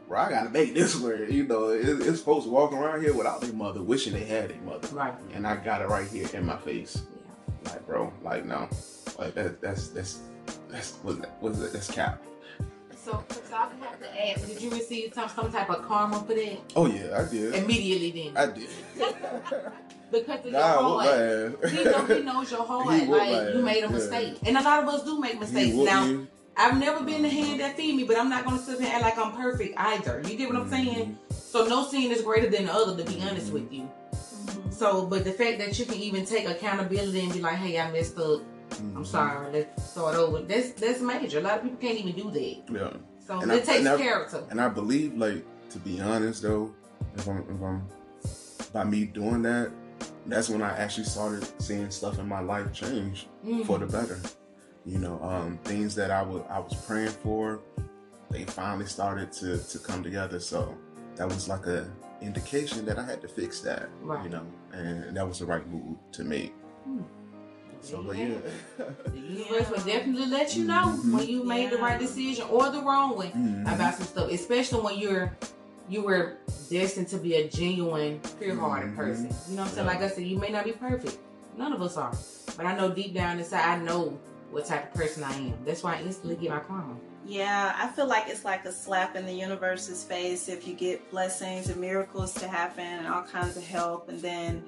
[0.07, 1.29] bro, I gotta make this work.
[1.29, 4.61] You know, it, it's folks walking around here without their mother, wishing they had their
[4.61, 5.13] mother, Right.
[5.33, 7.01] and I got it right here in my face.
[7.65, 8.67] Like, bro, like no,
[9.19, 10.19] like that that's that's
[10.69, 11.73] that's what's that?
[11.73, 12.21] That's cap.
[12.95, 16.33] So, so I have to ask, did you receive some some type of karma for
[16.35, 17.55] that Oh yeah, I did.
[17.55, 18.37] immediately then?
[18.37, 18.69] I did.
[20.11, 21.71] because of your God, heart.
[21.71, 22.93] He, know, he knows your heart.
[22.95, 23.93] He Like you made a yeah.
[23.93, 25.75] mistake, and a lot of us do make mistakes.
[25.77, 26.27] Now, me.
[26.57, 29.03] I've never been the hand that feed me, but I'm not gonna sit here and
[29.03, 30.21] act like I'm perfect either.
[30.27, 30.93] You get what I'm Mm-hmm.
[30.93, 31.17] saying?
[31.31, 33.03] So no sin is greater than the other.
[33.03, 33.89] To be honest with you.
[34.81, 37.91] So, but the fact that you can even take accountability and be like, "Hey, I
[37.91, 38.41] messed up.
[38.79, 39.05] I'm Mhm.
[39.05, 39.51] sorry.
[39.53, 41.37] Let's start over." That's that's major.
[41.37, 42.57] A lot of people can't even do that.
[42.79, 42.93] Yeah.
[43.27, 44.43] So And it I- takes and I- character.
[44.49, 46.71] And I believe, like, to be honest though,
[47.15, 47.79] if I'm, if I'm
[48.73, 49.69] by me doing that,
[50.25, 53.67] that's when I actually started seeing stuff in my life change Mhm.
[53.67, 54.19] for the better.
[54.83, 57.59] You know, um, things that I was I was praying for,
[58.31, 60.39] they finally started to to come together.
[60.39, 60.73] So
[61.17, 61.85] that was like a
[62.19, 63.87] indication that I had to fix that.
[64.01, 64.23] Right.
[64.23, 66.53] You know, and that was the right move to make.
[66.85, 67.01] Hmm.
[67.81, 68.35] So, but yeah.
[68.77, 71.13] The universe will definitely let you know Mhm.
[71.17, 73.73] when you made the right decision or the wrong one Mhm.
[73.73, 75.31] about some stuff, especially when you're
[75.89, 76.37] you were
[76.69, 78.95] destined to be a genuine, pure-hearted Mhm.
[78.95, 79.25] person.
[79.49, 79.87] You know what I'm saying?
[79.87, 79.93] Yeah.
[79.93, 81.17] Like I said, you may not be perfect.
[81.57, 82.13] None of us are,
[82.55, 84.17] but I know deep down inside, I know
[84.51, 85.53] what type of person I am.
[85.65, 86.95] That's why I instantly get my karma.
[87.25, 91.09] Yeah, I feel like it's like a slap in the universe's face if you get
[91.11, 94.63] blessings and miracles to happen and all kinds of help, and then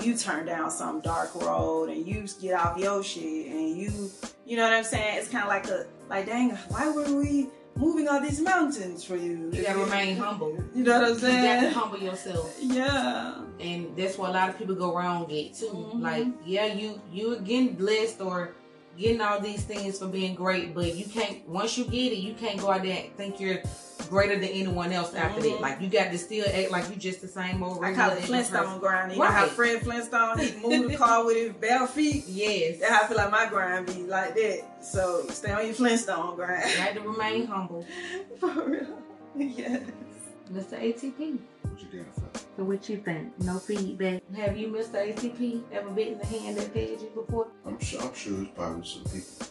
[0.00, 4.10] you turn down some dark road and you get off your shit and you,
[4.46, 5.18] you know what I'm saying?
[5.18, 9.16] It's kind of like a like, dang, why were we moving all these mountains for
[9.16, 9.50] you?
[9.52, 10.56] You gotta remain humble.
[10.74, 11.44] You know what I'm saying?
[11.44, 12.56] You got to humble yourself.
[12.60, 13.34] Yeah.
[13.60, 15.66] and that's what a lot of people go wrong at too.
[15.66, 16.00] Mhm.
[16.00, 18.54] Like, yeah, you you again blessed or
[18.98, 22.34] getting all these things for being great, but you can't once you get it, you
[22.34, 23.58] can't go out there and think you're
[24.10, 25.52] greater than anyone else after Mhm.
[25.52, 25.60] that.
[25.60, 27.82] Like you got to still act like you just the same old.
[27.82, 28.78] I call it Flintstone person.
[28.80, 29.12] grind.
[29.12, 32.24] You know how Fred Flintstone he moved the car with his bare feet.
[32.26, 34.84] Yes, That's how I feel like my grind be like that.
[34.84, 36.70] So stay on your Flintstone grind.
[36.70, 37.86] you got to remain humble.
[38.40, 38.86] For real.
[39.36, 39.80] Yes.
[40.52, 40.78] Mr.
[40.78, 41.38] ATP.
[41.62, 42.41] What you doing for?
[42.56, 43.38] So what you think?
[43.40, 44.22] No feedback.
[44.36, 45.14] Have you, Mr.
[45.14, 47.48] ATP, ever bitten the hand that fed you before?
[47.64, 49.46] I'm sure, I'm sure it's probably some people.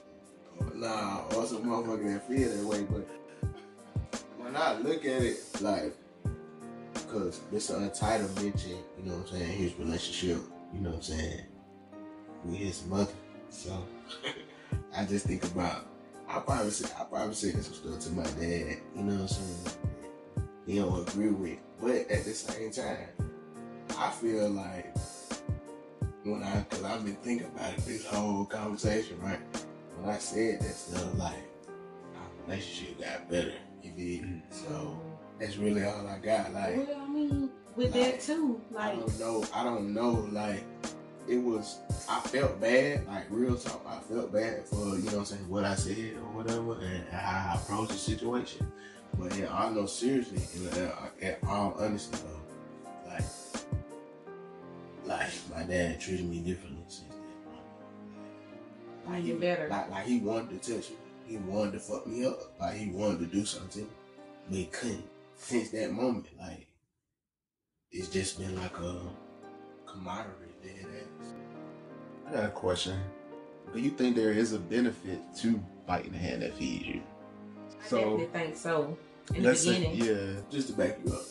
[0.75, 3.07] Nah, or some motherfucker that feel that way, but
[4.37, 5.95] when I look at it, like,
[6.93, 7.77] because Mr.
[7.77, 11.45] Untitled mentioned, you know what I'm saying, his relationship, you know what I'm saying,
[12.45, 13.11] with his mother.
[13.49, 13.83] So
[14.95, 15.87] I just think about,
[16.27, 19.27] I probably say, I probably say some stuff to my dad, you know what I'm
[19.27, 19.77] saying,
[20.67, 23.07] he don't agree with, but at the same time,
[23.97, 24.95] I feel like
[26.23, 29.39] when I, cause I've been thinking about it this whole conversation, right?
[29.97, 31.43] When I said that stuff, like
[32.15, 34.21] our relationship got better, you did.
[34.21, 34.67] Mm-hmm.
[34.67, 35.01] So
[35.39, 36.53] that's really all I got.
[36.53, 40.27] Like Well, I mean, with Like, that too, like I don't know, I don't know.
[40.31, 40.63] Like
[41.27, 43.07] it was, I felt bad.
[43.07, 46.13] Like real talk, I felt bad for you know what I'm saying what I said
[46.17, 48.71] or whatever, and how I approached the situation.
[49.17, 53.23] But yeah, I know seriously, in, uh, in all honesty though, like
[55.05, 57.17] like my dad treated me differently since then.
[59.13, 59.67] Like, you better.
[59.67, 60.95] Like, like he wanted to touch me.
[61.25, 62.39] He wanted to fuck me up.
[62.59, 63.87] Like he wanted to do something,
[64.47, 65.09] but he couldn't.
[65.35, 66.67] Since that moment, like
[67.91, 69.01] it's just been like a
[69.85, 70.47] camaraderie.
[70.63, 71.33] Dead ass.
[72.27, 72.99] I got a question.
[73.73, 77.01] Do you think there is a benefit to biting the hand that feeds you?
[77.83, 78.97] I So definitely think so.
[79.35, 79.95] In the let's say, beginning,
[80.35, 80.41] yeah.
[80.49, 81.21] Just to back you up,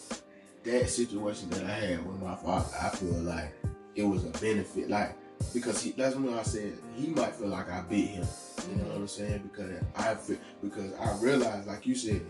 [0.65, 3.55] that situation that I had with my father, I feel like
[3.95, 4.89] it was a benefit.
[4.89, 5.17] Like
[5.55, 8.27] because he, that's when I said he might feel like I beat him.
[8.71, 9.51] You know what I'm saying?
[9.53, 12.23] Because I feel, because I realized, like you said,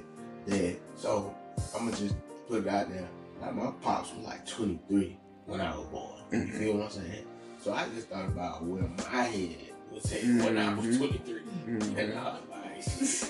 [0.46, 1.34] that so
[1.76, 2.14] I'm gonna just
[2.48, 3.08] put it out there.
[3.40, 6.12] Like my pops was like 23 when I was born.
[6.32, 6.58] You Mhm.
[6.58, 7.26] feel what I'm saying?
[7.60, 9.56] So I just thought about where my head
[9.92, 10.98] was at when I was Mhm.
[10.98, 11.98] 23, Mhm.
[11.98, 13.29] and I was like, shit,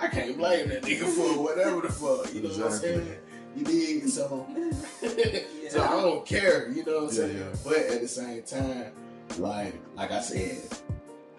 [0.00, 2.32] I can't blame that nigga for whatever the fuck.
[2.34, 3.16] You know what I'm saying?
[3.56, 4.08] You dig?
[4.08, 4.46] So,
[5.70, 6.70] so I don't care.
[6.70, 7.36] You know what I'm Yeah, saying?
[7.38, 7.56] yeah.
[7.64, 8.92] But at the same time,
[9.38, 10.62] like like I said,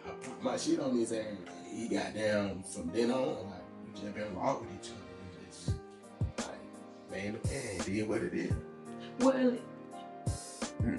[0.06, 1.26] I put my shit on his ass.
[1.74, 3.28] He got down from then on.
[3.50, 5.00] Like we just been walking with each other.
[5.24, 6.62] We just like
[7.12, 8.52] man, to man, it did what it is.
[9.20, 9.58] well,
[10.82, 10.98] Hmm.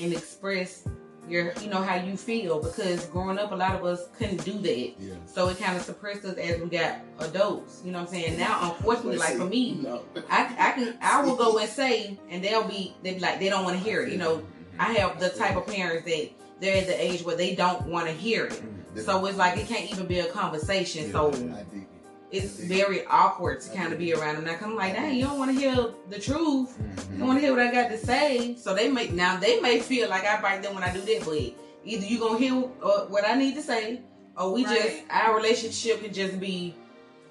[0.00, 0.84] and express
[1.28, 4.52] your, you know, how you feel because growing up, a lot of us couldn't do
[4.58, 4.92] that.
[4.98, 5.14] Yeah.
[5.26, 7.80] So it kind of suppressed us as we got adults.
[7.84, 8.38] You know what I'm saying?
[8.38, 10.02] Now, unfortunately, like for me, no.
[10.28, 13.48] I, I can I will go and say, and they'll be they be like they
[13.48, 14.10] don't want to hear it.
[14.12, 14.42] You know,
[14.78, 16.30] I have the type of parents that
[16.60, 18.52] they're at the age where they don't want to hear it.
[18.94, 19.04] Mhm.
[19.04, 21.10] So it's like it can't even be a conversation.
[21.12, 21.88] So dig it.
[22.32, 24.44] It's very awkward to kind of be around them.
[24.44, 25.76] Now, 'cause I'm like, dang, you don't want to hear
[26.08, 26.76] the truth.
[27.12, 28.56] You don't want to hear what I got to say.
[28.56, 31.24] So they may now they may feel like I bite them when I do that,
[31.24, 31.38] but
[31.84, 34.00] either you gonna hear uh, what I need to say,
[34.36, 36.74] or we just our relationship can just be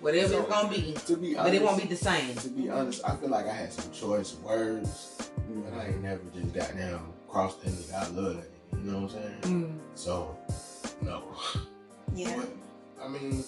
[0.01, 2.35] whatever So, it's gonna be, To be honest, but it won't be the same.
[2.35, 5.17] To be honest, I feel like I had some choice words,
[5.49, 7.93] but I ain't never just got down crossed that nigga.
[7.93, 8.49] I love that.
[8.83, 9.41] You know what I'm saying?
[9.41, 9.77] Mm.
[9.95, 10.37] So,
[11.01, 11.23] no.
[12.13, 12.35] Yeah.
[12.35, 12.49] But,
[13.03, 13.43] I mean,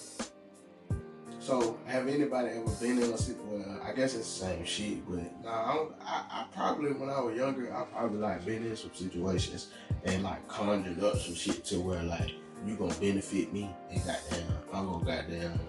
[1.44, 3.44] so have anybody ever been in a situation?
[3.50, 7.36] Well, I guess it's the same shit, but nah, I, I, probably when I was
[7.36, 9.68] younger, I probably like been in some situations
[10.04, 12.30] and like conjured up some shit to where like
[12.66, 15.60] you gonna benefit me and goddamn, I'm gonna goddamn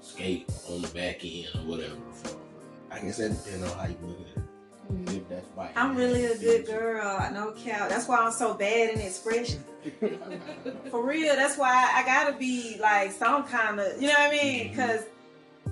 [0.00, 1.94] skate on the back end or whatever.
[2.90, 4.43] I guess that depends on how you look at it.
[5.28, 5.70] That's right.
[5.76, 7.18] I'm really a good girl.
[7.32, 7.88] No cap.
[7.88, 9.64] That's why I'm so bad in expression.
[10.90, 11.34] For real.
[11.34, 14.64] That's why I gotta be like some kind of, you know what I mean?
[14.64, 14.70] Mm-hmm.
[14.70, 15.04] Because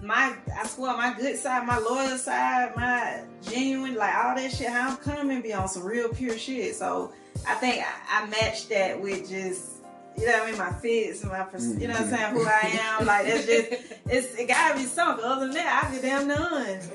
[0.02, 4.68] my, I swear, my good side, my loyal side, my genuine, like all that shit,
[4.68, 6.74] how I'm coming be on some real pure shit.
[6.74, 7.12] So
[7.46, 9.71] I think I, I matched that with just,
[10.16, 12.34] you know what I mean, my fits, my, pers- mm, you know what I'm saying,
[12.34, 13.06] who I am.
[13.06, 13.70] Like that's just,
[14.08, 15.24] it's it gotta be something.
[15.24, 16.40] Other than that, I be damn none.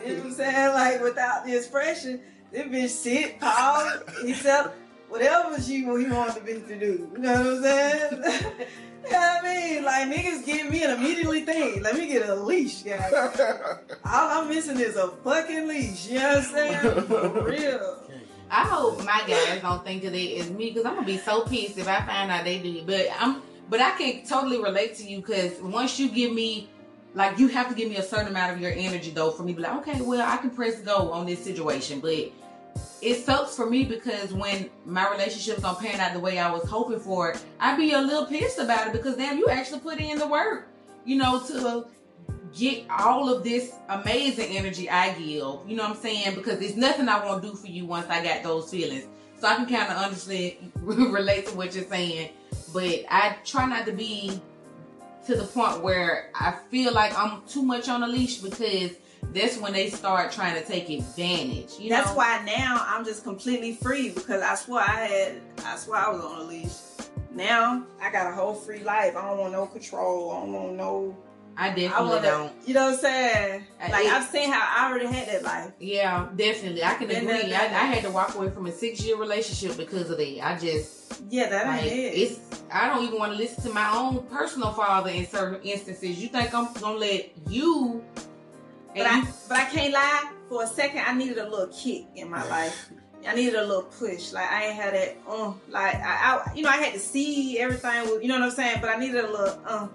[0.05, 0.73] You know what I'm saying?
[0.73, 4.73] Like without the expression, this bitch sit, pause, he tell
[5.09, 7.09] whatever she he wanted the bitch to do.
[7.13, 8.11] You know what I'm saying?
[9.05, 9.83] you know what I mean?
[9.83, 13.13] Like niggas give me and immediately think, let me get a leash, guys.
[14.05, 16.07] All I'm missing is a fucking leash.
[16.07, 17.01] You know what I'm saying?
[17.07, 18.03] For real.
[18.49, 21.41] I hope my guys don't think of it as me because I'm gonna be so
[21.41, 22.81] pissed if I find out they do.
[22.85, 26.69] But I'm, but I can totally relate to you because once you give me,
[27.13, 29.53] like, you have to give me a certain amount of your energy though for me
[29.53, 31.99] to be like, okay, well, I can press go on this situation.
[31.99, 32.31] But
[33.01, 36.67] it sucks for me because when my relationships don't pan out the way I was
[36.69, 40.17] hoping for, I'd be a little pissed about it because damn, you actually put in
[40.17, 40.67] the work,
[41.05, 41.85] you know, to
[42.55, 45.19] get all of this amazing energy I give.
[45.21, 46.35] You know what I'm saying?
[46.35, 49.05] Because there's nothing I won't do for you once I got those feelings.
[49.39, 52.31] So I can kind of understand, relate to what you're saying.
[52.73, 54.41] But I try not to be
[55.27, 58.91] to the point where I feel like I'm too much on a leash because
[59.33, 61.73] that's when they start trying to take advantage.
[61.79, 61.97] You know.
[61.97, 62.15] That's know?
[62.15, 66.23] why now I'm just completely free because I swear I had, I swear I was
[66.23, 66.73] on a leash.
[67.31, 69.15] Now I got a whole free life.
[69.15, 70.31] I don't want no control.
[70.31, 71.17] I don't want no.
[71.59, 72.53] I I definitely want don't.
[72.67, 73.63] You know what I'm saying?
[73.89, 75.71] Like it- I've seen how I already had that life.
[75.79, 76.83] Yeah, definitely.
[76.83, 77.53] I can agree.
[77.53, 80.45] I, I had to walk away from a six year relationship because of that.
[80.45, 82.13] I just Yeah, that like ain't it.
[82.15, 82.39] it's
[82.71, 86.21] I don't even want to listen to my own personal father in certain instances.
[86.21, 88.03] You think I'm gonna let you
[88.95, 90.31] But I, you- but I can't lie.
[90.49, 92.89] For a second, I needed a little kick in my life.
[93.27, 94.31] I needed a little push.
[94.31, 95.17] Like I ain't had that.
[95.27, 98.03] Uh, like I, I, you know, I had to see everything.
[98.09, 98.77] With, you know what I'm saying?
[98.79, 99.59] But I needed a little.
[99.65, 99.87] Uh,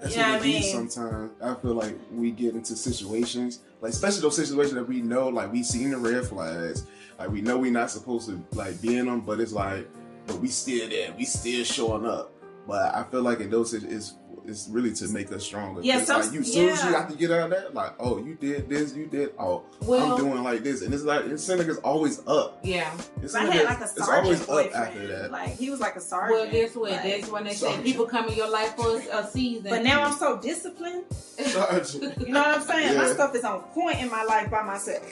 [0.00, 0.62] That's You know what what I mean?
[0.90, 1.30] sometimes.
[1.42, 5.52] I feel like we get into situations, like especially those situations that we know, like
[5.52, 6.86] we seen the red flags,
[7.18, 9.88] like we know we're not supposed to like be in them, but it's like,
[10.26, 12.32] but we still there, we still showing up.
[12.66, 14.14] But I feel like in those it's
[14.50, 15.80] it's, it's really to make us stronger.
[15.82, 17.94] Yeah, 'Cause, some- like you soon as you have to get out of that, like
[17.98, 21.24] oh you did this, you did oh well I'm doing like this, and it's like
[21.26, 22.58] it's seems like it's always up.
[22.62, 22.92] yeah.
[23.22, 24.74] It's I like had it's, like a it's always sergeant up boyfriend.
[24.74, 25.30] after that.
[25.30, 26.40] Like he was like a sergeant.
[26.40, 26.90] Well guess what?
[26.90, 29.70] Like, That's when they say people come in your life for a, a season.
[29.70, 31.04] but now I'm so disciplined.
[31.12, 32.18] Sergeant.
[32.26, 32.96] You know what I'm saying?
[32.98, 35.02] My stuff is on point in my life by myself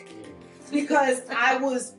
[0.70, 1.94] because I was.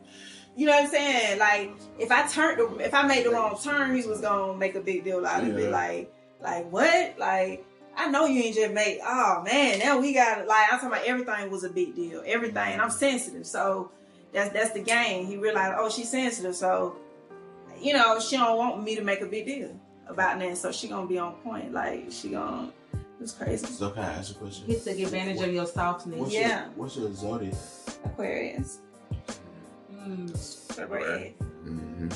[0.56, 1.40] You know what I'm saying?
[1.40, 4.76] Like if I turned, the, if I made the wrong turn, he was gonna make
[4.76, 5.72] a big deal out of it.
[5.72, 7.18] Like, like what?
[7.18, 7.66] Like
[7.98, 9.00] I know you ain't just make.
[9.04, 12.24] Oh man, now we got like I'm talking about everything was a big deal.
[12.26, 12.74] Everything.
[12.74, 13.92] And I'm sensitive, so
[14.34, 15.26] that's that's the game.
[15.28, 16.96] He realized, oh, she's sensitive, so
[17.82, 20.58] you know she don't want me to make a big deal about that.
[20.58, 21.74] So she gonna be on point.
[21.74, 22.72] Like she gonna.
[23.22, 23.66] It's crazy.
[23.66, 24.66] So can I ask a question?
[24.66, 26.20] he took advantage of your softness.
[26.20, 26.64] What's Yeah.
[26.64, 27.54] Your, what's your zodiac?
[28.06, 28.80] Aquarius.
[29.94, 30.80] Mm.
[30.80, 31.34] Aquarius.
[31.66, 32.14] Mhm.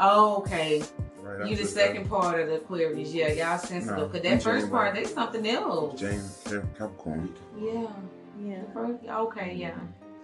[0.00, 0.82] Oh, okay.
[1.28, 3.12] Right You the after second part of the Aquarius.
[3.12, 3.96] Yeah, y'all sensitive.
[3.98, 6.00] No, Cause I'm that first part, that's something else.
[6.00, 7.34] James Cap- Capricorn.
[7.60, 7.86] Yeah.
[8.42, 8.62] Yeah.
[8.72, 9.74] First, okay, yeah.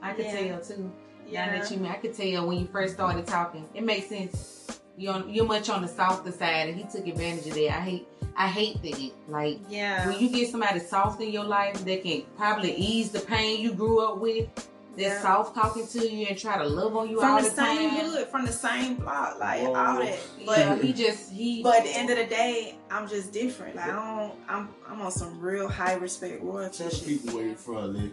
[0.03, 0.49] I could Yeah.
[0.57, 0.83] tell too.
[0.83, 0.91] Now
[1.31, 1.59] Yeah.
[1.59, 3.69] that you, I could tell when you first started talking.
[3.75, 4.81] It makes sense.
[4.97, 7.69] You're you're much on the softer side, and he took advantage of that.
[7.79, 9.11] I hate, I hate that.
[9.29, 10.07] Like Yeah.
[10.09, 13.73] when you get somebody soft in your life that can probably ease the pain you
[13.73, 14.47] grew up with.
[14.97, 15.23] They're Yeah.
[15.23, 17.91] soft talking to you and try to love on you from all the the, same
[17.91, 18.01] time.
[18.01, 19.75] hood, from the same block, like Whoa.
[19.75, 20.19] all that.
[20.47, 21.63] But But he just he.
[21.65, 23.75] but at the end of the day, I'm just different.
[23.77, 27.55] Like I don't, I'm I'm on some real high respect royalty Tell people where you
[27.57, 28.13] from, nigga.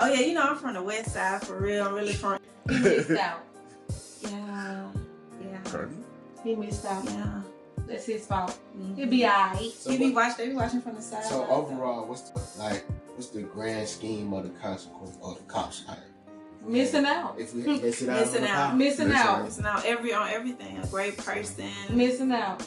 [0.00, 1.84] Oh yeah, you know I'm from the west side for real.
[1.86, 2.38] I'm really from.
[2.68, 3.40] he missed out.
[4.22, 4.90] Yeah.
[5.40, 5.58] Yeah.
[5.64, 5.94] Cardi.
[6.42, 7.04] He missed out.
[7.04, 7.42] Yeah.
[7.86, 8.58] That's his fault.
[8.76, 8.96] Mhm.
[8.96, 9.72] He'll be alright.
[9.72, 10.36] So, He be what- watch.
[10.38, 11.24] They be watching from the side.
[11.24, 12.84] so overall, what's the like?
[13.14, 15.96] What's the grand scheme of the consequence of the cops hire?
[16.64, 17.36] Missing out.
[17.38, 18.76] If we miss it out, Missing on the out.
[18.76, 19.46] Missing Missing out.
[19.46, 20.78] It's now every on everything.
[20.78, 21.70] A great person.
[21.90, 22.66] Missing out.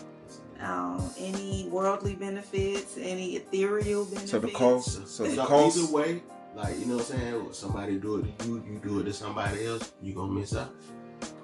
[0.62, 4.32] Um, any worldly benefits, any ethereal benefits.
[4.32, 6.22] So the cost, so So the cost, either way,
[6.56, 9.14] like you know what I'm saying, somebody do it to you, you do it to
[9.14, 10.74] somebody else, you gonna miss out.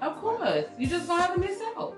[0.02, 0.66] Of course.
[0.78, 1.96] You just gonna have to miss out.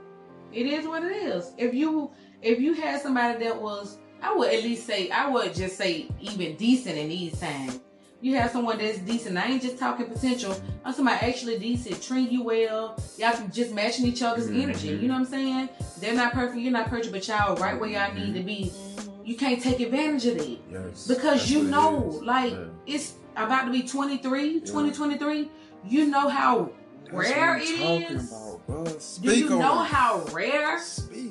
[0.54, 1.52] It is what it is.
[1.58, 5.54] If you if you had somebody that was I would at least say I would
[5.54, 7.80] just say even decent in these times.
[8.20, 9.38] You have someone that's decent.
[9.38, 10.60] I ain't just talking potential.
[10.84, 13.00] I'm somebody actually decent, treat you well.
[13.18, 14.64] Y'all can just matching each other's Mhm.
[14.64, 14.88] energy.
[14.90, 15.70] You know what I'm saying?
[16.00, 18.72] They're not perfect, you're not perfect, but y'all right where y'all need to be.
[18.74, 19.10] Mhm.
[19.24, 20.60] You can't take advantage of it.
[20.72, 22.66] yes, Because you what it know, like Yeah.
[22.88, 25.52] it's about to be 23, 2023.
[25.88, 26.72] You know how
[27.04, 28.84] That's rare what talking about, bro.
[28.84, 29.88] Do Speak you on know it.
[29.88, 30.80] how rare?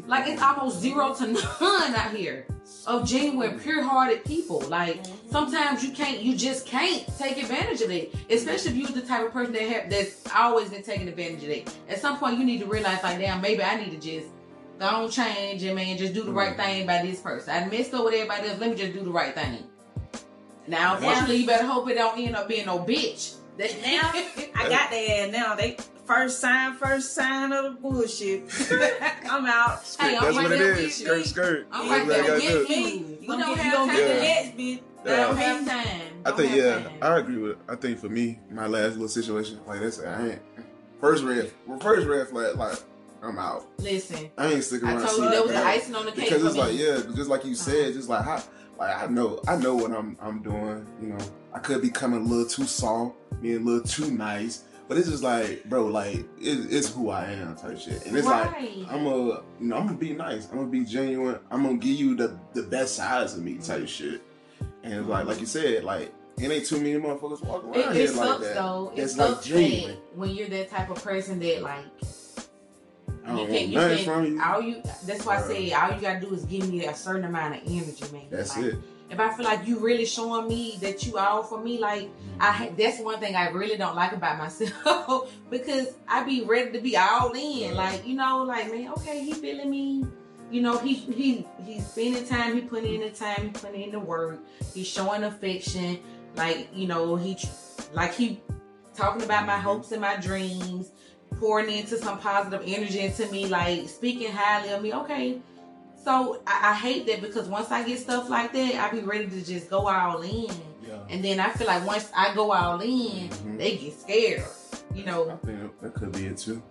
[0.06, 1.26] Speak Like it's almost zero to
[1.60, 2.46] none out here
[2.86, 4.60] of genuine, pure-hearted people.
[4.68, 5.30] Like Mhm.
[5.30, 8.14] sometimes you can't, you just can't take advantage of it.
[8.30, 11.50] Especially if you're the type of person that have that's always been taking advantage of
[11.50, 11.74] it.
[11.88, 14.28] At some point, you need to realize, like, damn, maybe I need to just
[14.78, 17.50] go on change and man, just do the right thing by this person.
[17.54, 18.60] I messed up with everybody else.
[18.60, 19.64] Let me just do the right thing.
[20.68, 23.34] Now, unfortunately, you better hope it don't end up being no bitch.
[23.58, 24.10] That Now,
[24.54, 24.94] I got that.
[24.94, 25.54] ass now.
[25.54, 25.76] They
[26.06, 28.44] first sign, first sign of the bullshit.
[29.30, 29.82] I'm out.
[29.98, 31.00] Hey, I'm That's right what it there is.
[31.00, 31.66] with Skirt, skirt.
[31.72, 32.74] I'm That's right there gotta with do.
[32.74, 32.86] you.
[32.88, 33.96] You You gonna don't get, have gonna time.
[33.96, 34.20] get the Yeah.
[34.20, 34.80] next bitch.
[35.04, 35.16] Yeah.
[35.16, 35.86] Don't have time.
[36.24, 36.98] I Don't think have yeah, time.
[37.02, 37.58] I agree with it.
[37.68, 40.42] I think for me, my last little situation, like this, I ain't
[41.00, 42.78] first red, well, first red flag, like
[43.22, 43.66] I'm out.
[43.78, 44.98] Listen, I ain't sticking around.
[44.98, 45.08] I around.
[45.16, 46.60] told you that was the icing on the cake because it's me.
[46.60, 47.62] like yeah, just like you Uh-huh.
[47.70, 48.42] said, just like how,
[48.78, 50.86] like I know, I know what I'm I'm doing.
[51.00, 51.18] You know,
[51.54, 55.08] I could be coming a little too soft, being a little too nice, but it's
[55.08, 58.50] just like, bro, like it, it's who I am type shit, and it's like.
[58.88, 60.48] I'm a, you know, I'm gonna be nice.
[60.50, 61.38] I'm gonna be genuine.
[61.50, 64.22] I'm gonna give you the the best sides of me, type shit.
[64.82, 67.96] And it's like, like you said, like it ain't too many motherfuckers walking It, around
[67.96, 68.54] it here like sucks that.
[68.54, 68.92] though.
[68.94, 69.88] It It's like sucks genuine.
[69.96, 71.84] that when you're that type of person that like
[73.24, 74.42] I don't you want can you nothing can from you.
[74.42, 74.82] all you.
[75.04, 77.62] That's why I say all you gotta do is give me a certain amount of
[77.66, 78.26] energy, man.
[78.30, 78.76] That's Like, it.
[79.08, 82.72] If I feel like you really showing me that you all for me, like I
[82.76, 86.96] that's one thing I really don't like about myself because I be ready to be
[86.96, 90.06] all in, like you know, like man, okay, he feeling me.
[90.50, 92.54] You know, he he he's spending time.
[92.54, 93.42] He putting in the time.
[93.42, 94.40] He putting in the work.
[94.74, 95.98] He's showing affection.
[96.34, 97.38] Like you know, he
[97.92, 98.40] like he
[98.94, 99.62] talking about my mm-hmm.
[99.62, 100.90] hopes and my dreams,
[101.38, 104.94] pouring into some positive energy into me, like speaking highly of me.
[104.94, 105.40] Okay,
[106.06, 109.26] so I, I hate that because once I get stuff like that, I be ready
[109.26, 110.46] to just go all in.
[110.86, 110.98] Yeah.
[111.10, 113.58] And then I feel like once I go all in, Mhm.
[113.58, 114.44] they get scared.
[114.94, 115.24] You know.
[115.24, 116.62] I know, think that could be it too.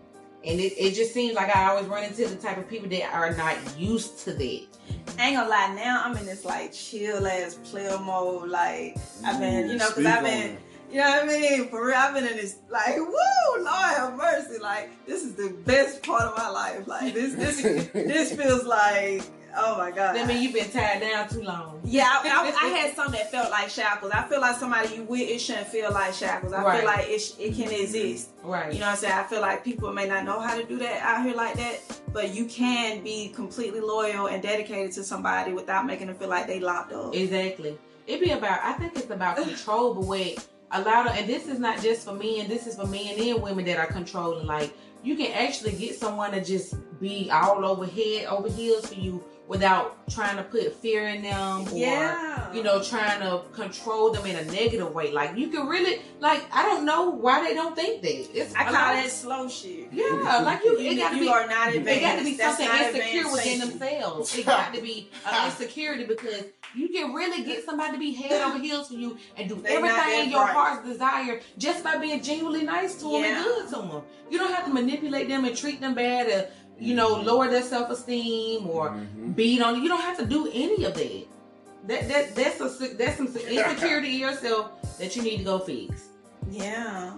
[0.45, 3.13] and it, it just seems like I always run into the type of people that
[3.13, 4.61] are not used to that.
[5.19, 8.49] I ain't gonna lie, now I'm in this like chill ass player mode.
[8.49, 10.59] Like I've been, you know, because I've been, it.
[10.91, 11.67] You know what I mean?
[11.69, 13.13] For real, I've been in this like, woo,
[13.57, 14.59] Lord have mercy.
[14.61, 16.87] Like this is the best part of my life.
[16.87, 17.61] Like this, this,
[17.93, 19.23] this feels like,
[19.57, 20.15] oh my god.
[20.15, 21.79] That mean you've been tied down too long.
[21.83, 22.27] Yeah, I,
[22.61, 24.11] I, I had some that felt like shackles.
[24.11, 26.53] I feel like somebody you with it shouldn't feel like shackles.
[26.53, 26.77] I Right.
[26.79, 28.29] feel like it, sh- it can exist.
[28.43, 28.73] Right.
[28.73, 29.13] You know what I'm saying?
[29.13, 31.79] I feel like people may not know how to do that out here like that,
[32.13, 36.47] but you can be completely loyal and dedicated to somebody without making them feel like
[36.47, 37.13] they locked up.
[37.15, 37.77] Exactly.
[38.07, 41.47] It'd be about I think it's about control, but wait, a lot of and this
[41.47, 44.47] is not just for men, this is for men and women that are controlling.
[44.47, 48.95] Like you can actually get someone to just be all over head over heels for
[48.95, 52.51] you without trying to put fear in them or yeah.
[52.53, 55.11] you know, trying to control them in a negative way.
[55.11, 58.37] Like you can really like I don't know why they don't think that.
[58.37, 59.89] It's I call lot- that slow shit.
[59.91, 61.89] Yeah, like you, You, it got to you be are not advanced.
[61.91, 64.35] it got to be That's something insecure within themselves.
[64.37, 68.41] It got to be an insecurity because you can really get somebody to be head
[68.41, 70.53] over heels for you and do They not everything your bright.
[70.53, 73.35] heart's desire just by being genuinely nice to them Yeah.
[73.37, 74.01] and good to them.
[74.29, 77.27] You don't have to manipulate them and treat them bad or you know Mm-hmm.
[77.27, 79.35] lower their self esteem or Mhm.
[79.35, 79.75] beat on.
[79.75, 81.27] You You don't have to do any of that.
[81.87, 86.03] That that that's a that's some insecurity in yourself that you need to go fix.
[86.49, 87.13] Yeah.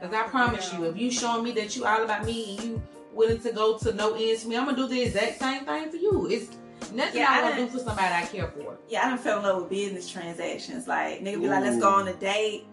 [0.00, 2.82] Cause I promise you, if you showing me that you all about me and you
[3.12, 5.90] willing to go to no ends for me, I'm gonna do the exact same thing
[5.90, 6.26] for you.
[6.30, 6.48] It's
[6.94, 8.78] nothing Yeah, I I want to do for somebody I care for.
[8.88, 10.88] Yeah, I done fell in love with business transactions.
[10.88, 12.64] Like nigga be like, let's go on a date.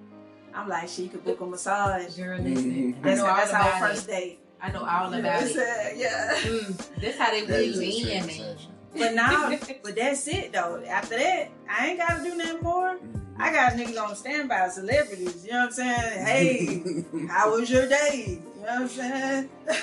[0.56, 2.16] I'm like, she could book a massage.
[2.16, 3.30] Girl, listen, listen, Mhm.
[3.34, 4.40] I That's, that's our first date.
[4.62, 5.54] I know all You know about what it.
[5.56, 6.00] saying?
[6.00, 6.36] Yeah.
[6.42, 8.58] Mm, that's how they That is really a in,
[8.98, 10.84] But now, but that's it though.
[10.88, 12.96] After that, I ain't gotta do nothing more.
[12.98, 13.22] Mhm.
[13.40, 15.46] I got niggas on standby, celebrities.
[15.46, 16.26] You know what I'm saying?
[16.26, 18.40] Hey, how was your day?
[18.56, 19.50] You know what I'm saying?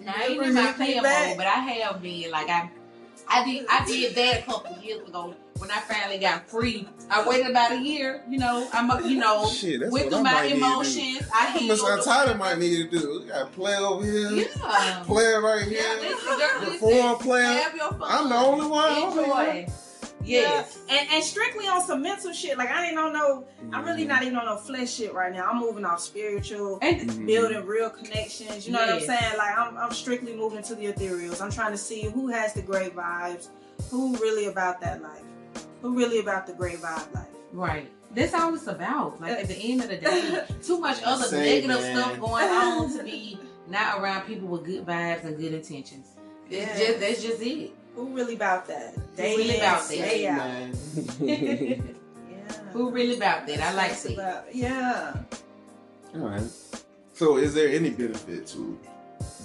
[0.00, 2.68] Now I ain't in my player mode, but I have been like I,
[3.32, 6.86] I did I did that a couple years ago when I finally got free.
[7.10, 8.22] I waited about a year.
[8.28, 11.22] You know, I'm a, you know Shit, went through I my might need to emotions.
[11.32, 11.98] I Miss healed.
[11.98, 13.20] Untitled might need to do.
[13.22, 15.02] We got play over here, Yeah.
[15.06, 16.72] play right here, Yeah, listen.
[16.72, 17.44] perform player.
[17.46, 18.02] Have your fun.
[18.02, 19.66] I'm the only one over Enjoy.
[20.24, 20.78] Yes.
[20.88, 22.56] And and strictly on some mental shit.
[22.58, 23.44] Like I ain't on no.
[23.72, 25.48] I'm really not even on no flesh shit right now.
[25.50, 26.78] I'm moving off spiritual.
[26.82, 27.26] And Mhm.
[27.26, 29.36] Building real connections, you know what I'm saying?
[29.36, 31.40] Like I'm, I'm strictly moving to the ethereals.
[31.40, 33.48] I'm trying to see who has the great vibes,
[33.90, 35.22] who really about that life,
[35.80, 37.26] who really about the great vibe life.
[37.52, 37.90] right.
[38.14, 39.20] That's all it's about.
[39.22, 41.96] Like at the end of the day, too much other Say, negative man.
[41.96, 46.08] stuff going on to be not around people with good vibes and good intentions.
[46.50, 46.86] It's Yeah.
[46.86, 47.72] just that's just it.
[47.94, 49.16] Who really about that?
[49.16, 49.96] Day really in, about that?
[49.96, 50.74] day out.
[52.32, 52.52] Yeah.
[52.72, 53.60] Who really about that?
[53.60, 54.12] I like That's that.
[54.14, 55.14] about- yeah.
[56.14, 56.42] All right.
[57.14, 58.78] So, is there any benefit to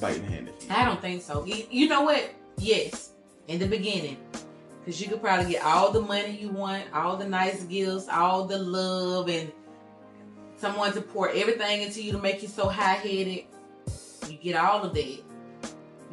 [0.02, 0.50] biting hand?
[0.70, 1.46] I don't think so.
[1.46, 2.30] You, you know what?
[2.58, 3.12] Yes,
[3.48, 4.18] in the beginning,
[4.80, 8.46] because you could probably get all the money you want, all the nice gifts, all
[8.46, 9.52] the love, and
[10.58, 13.44] someone to pour everything into you to make you so high headed.
[14.28, 15.20] You get all of that.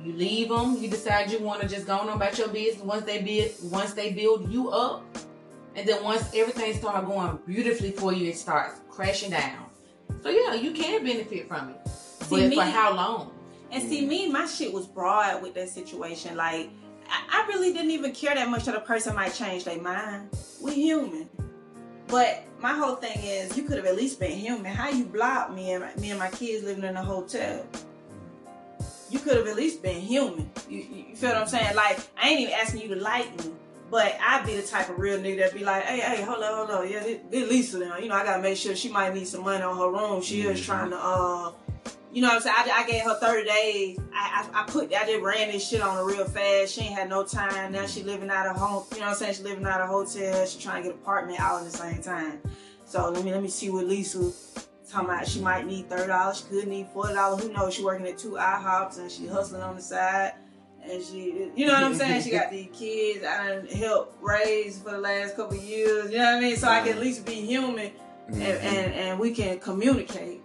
[0.05, 0.77] You leave them.
[0.79, 2.85] You decide you want to just go on about your business.
[2.85, 5.05] Once they build, once they build you up,
[5.75, 9.67] and then once everything starts going beautifully for you, it starts crashing down.
[10.23, 11.89] So yeah, you can benefit from it.
[11.89, 13.35] See but me, for how long?
[13.75, 16.37] and see me, my shit was broad with that situation.
[16.37, 16.71] Like
[17.09, 20.31] I, I really didn't even care that much that a person might change their mind.
[20.63, 21.29] We human.
[22.07, 24.73] But my whole thing is, you could have at least been human.
[24.73, 27.67] How you blocked me and my, me and my kids living in a hotel?
[29.15, 30.51] You could have at least been human.
[30.69, 31.77] You, you feel what I'm saying?
[31.77, 33.53] Like I ain't even asking you to like me,
[33.89, 36.53] but I'd be the type of real nigga that be like, hey, hey, hold on,
[36.67, 37.97] hold on, yeah, this, this Lisa now.
[37.97, 40.21] You know, I gotta make sure she might need some money on her room.
[40.21, 40.65] She is Mhm.
[40.65, 41.53] trying to, uh,
[42.13, 42.57] you know what I'm saying?
[42.59, 43.99] I, I gave her 30 days.
[44.13, 46.75] I, I I put I just ran this shit on her real fast.
[46.75, 47.71] She ain't had no time.
[47.71, 48.83] Now she living out of home.
[48.95, 49.35] You know what I'm saying?
[49.35, 50.45] She living out of hotel.
[50.45, 52.41] She trying to get apartment out at the same time.
[52.85, 54.33] So let me let me see what Lisa
[54.95, 55.29] talking about.
[55.29, 56.39] She might need thirty dollars.
[56.39, 57.43] She could need forty dollars.
[57.43, 57.75] Who knows?
[57.75, 60.33] She working at two IHOPs and she hustling on the side.
[60.87, 62.23] And she, you know what I'm saying?
[62.23, 66.11] She got these kids I done helped raise for the last couple of years.
[66.11, 66.57] You know what I mean?
[66.57, 67.91] So I can at least be human
[68.27, 68.67] and, mm-hmm.
[68.67, 70.43] and, and we can communicate.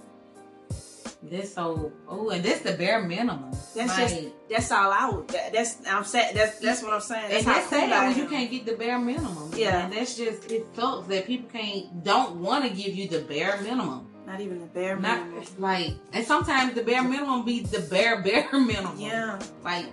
[1.22, 3.52] This so oh, and this the bare minimum.
[3.76, 5.28] That's Like, just that's all I would.
[5.28, 6.34] That, that's I'm saying.
[6.34, 7.34] That's that's what I'm saying.
[7.34, 9.52] and how that's cool sad I when you can't get the bare minimum.
[9.54, 9.84] Yeah.
[9.84, 13.60] and that's just it sucks that people can't don't want to give you the bare
[13.62, 14.08] minimum.
[14.30, 15.44] Not even the bare Not minimum.
[15.58, 19.00] like, and sometimes the bare minimum be the bare bare minimum.
[19.00, 19.40] Yeah.
[19.64, 19.88] like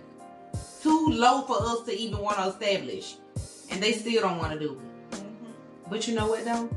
[0.82, 3.16] too low for us to even want to establish,
[3.70, 4.78] and they still don't want to do it.
[5.16, 5.90] Mhm.
[5.90, 6.68] But you know what though?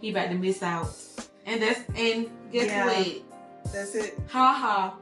[0.00, 0.90] He about to miss out,
[1.46, 2.86] and that's and guess Yeah.
[2.86, 3.72] what?
[3.72, 4.18] That's it.
[4.30, 4.94] Ha ha.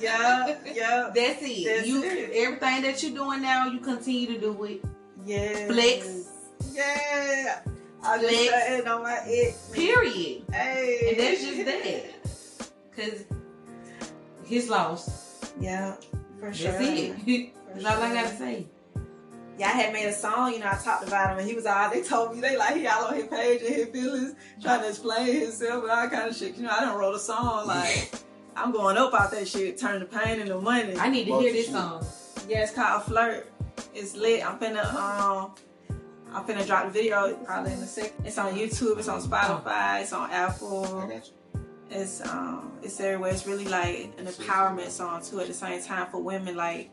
[0.00, 0.56] Yeah.
[0.74, 1.10] Yeah.
[1.14, 1.64] That's it.
[1.64, 2.30] That's you it.
[2.34, 4.82] everything that you're doing now, you continue to do it.
[5.24, 5.68] Yeah.
[5.68, 6.26] Flex.
[6.72, 7.60] Yeah.
[8.02, 8.66] I just Flex.
[8.66, 9.54] saying on my it.
[9.72, 10.42] Period.
[10.52, 11.08] Hey.
[11.10, 12.66] And that's just that.
[12.96, 13.24] Cause
[14.44, 15.52] he's lost.
[15.60, 15.96] Yeah.
[16.40, 16.72] For sure.
[16.72, 16.84] That's
[17.26, 17.50] it.
[17.74, 18.66] For That's all I gotta say.
[19.58, 21.64] Yeah, I had made a song, you know, I talked about him and he was
[21.64, 24.82] all they told me they like he all on his page and his feelings, trying
[24.82, 26.56] to explain himself and all kind of shit.
[26.56, 28.10] You know, I done wrote a song like
[28.54, 30.94] I'm going up out that shit, turning the pain into money.
[30.98, 31.74] I need to Well, hear this shit.
[31.74, 32.04] song.
[32.48, 33.50] Yeah, it's called Flirt.
[33.94, 34.46] It's lit.
[34.46, 35.52] I'm finna um
[36.36, 38.26] I'm finna drop the video probably in a second.
[38.26, 41.10] It's on YouTube, it's on Spotify, it's on Apple.
[41.90, 43.30] It's um it's everywhere.
[43.32, 46.90] It's really like an empowerment song too at the same time for women like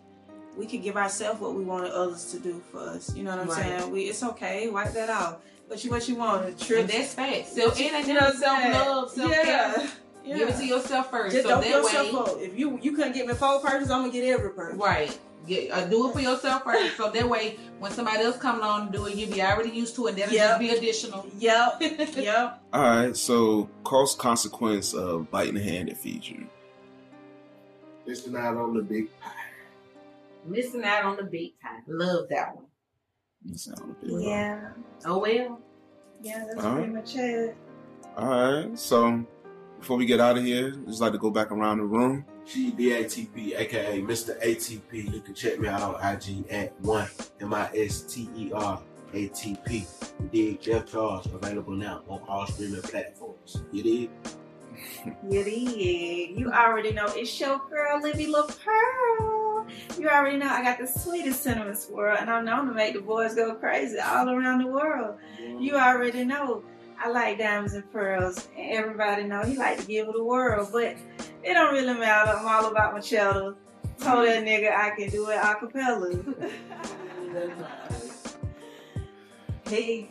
[0.56, 3.14] we can give ourselves what we wanted others to do for us.
[3.16, 3.80] You know what I'm Right.
[3.80, 3.92] saying?
[3.92, 5.42] We it's okay, wipe that out.
[5.68, 6.88] But you what you want, a And trip.
[6.88, 7.48] that's fact.
[7.50, 9.44] Self and You know self love, self care.
[9.46, 9.88] Yeah.
[10.24, 10.38] yeah.
[10.38, 11.34] Give it to yourself first.
[11.36, 12.40] Just so dope that yourself way up.
[12.40, 14.76] If you you couldn't get me four persons, I'm gonna get every purse.
[14.78, 15.18] Right.
[15.48, 16.96] Get, uh, do it for yourself first.
[16.96, 19.94] So that way, when somebody else comes along to do it, you'll be already used
[19.96, 20.16] to it.
[20.16, 20.48] That'll Yep.
[20.50, 21.28] just be additional.
[21.38, 21.82] Yep.
[22.16, 22.64] yep.
[22.72, 26.48] All right, so cost consequence of biting the hand that feeds you.
[28.06, 29.32] It's not on the big pie.
[30.46, 31.84] Missing out on the big time.
[31.88, 32.66] Love that one.
[33.46, 34.70] That sound a bit- Yeah.
[35.06, 35.60] Oh well.
[36.22, 36.96] Yeah, that's All pretty right.
[36.96, 37.56] much it.
[38.18, 39.26] All right, so
[39.80, 42.26] before we get out of here, just like to go back around the room.
[42.46, 44.40] GDATP, aka Mr.
[44.44, 45.14] ATP.
[45.14, 47.08] You can check me out on IG at one
[47.42, 48.82] M I S T E R
[49.14, 49.86] A T P.
[50.20, 50.62] You dig?
[50.62, 53.64] Jeff Charles available now on all streaming platforms.
[53.72, 54.10] You dig?
[55.30, 56.40] You did.
[56.40, 59.70] You already know it's your girl, Livi LaPearl.
[59.98, 63.02] You already know I got the sweetest cinnamon swirl, and I'm known to make the
[63.02, 65.18] boys go crazy all around the world.
[65.40, 65.82] You mm.
[65.82, 66.64] already know
[67.04, 70.96] I like diamonds and pearls, everybody know he like to give it a whirl, but
[71.44, 72.32] it don't really matter.
[72.32, 73.56] I'm all about my cheddar.
[74.00, 76.18] Told that nigga I can do it a cappella.
[79.66, 80.08] Peace.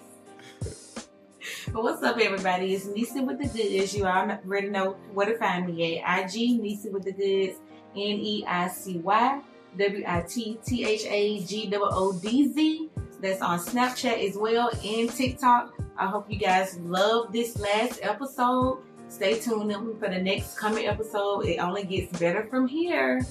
[1.72, 2.74] But what's up, everybody?
[2.74, 3.96] It's Neicy with the Goods.
[3.96, 7.56] You already know where to find me at IG, Neicy with the Goods,
[7.96, 9.40] N E I C Y
[9.78, 12.90] W I T T H A G O O D Z.
[13.22, 15.74] That's on Snapchat as well and TikTok.
[15.96, 18.82] I hope you guys love this last episode.
[19.08, 21.46] Stay tuned in for the next coming episode.
[21.46, 23.24] It only gets better from here.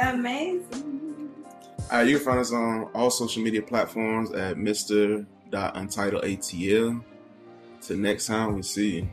[0.00, 1.30] Amazing.
[1.90, 5.24] All right, you can find us on all social media platforms at Mr.
[5.52, 7.04] Untitled ATL.
[7.80, 9.08] Till next time, we see you.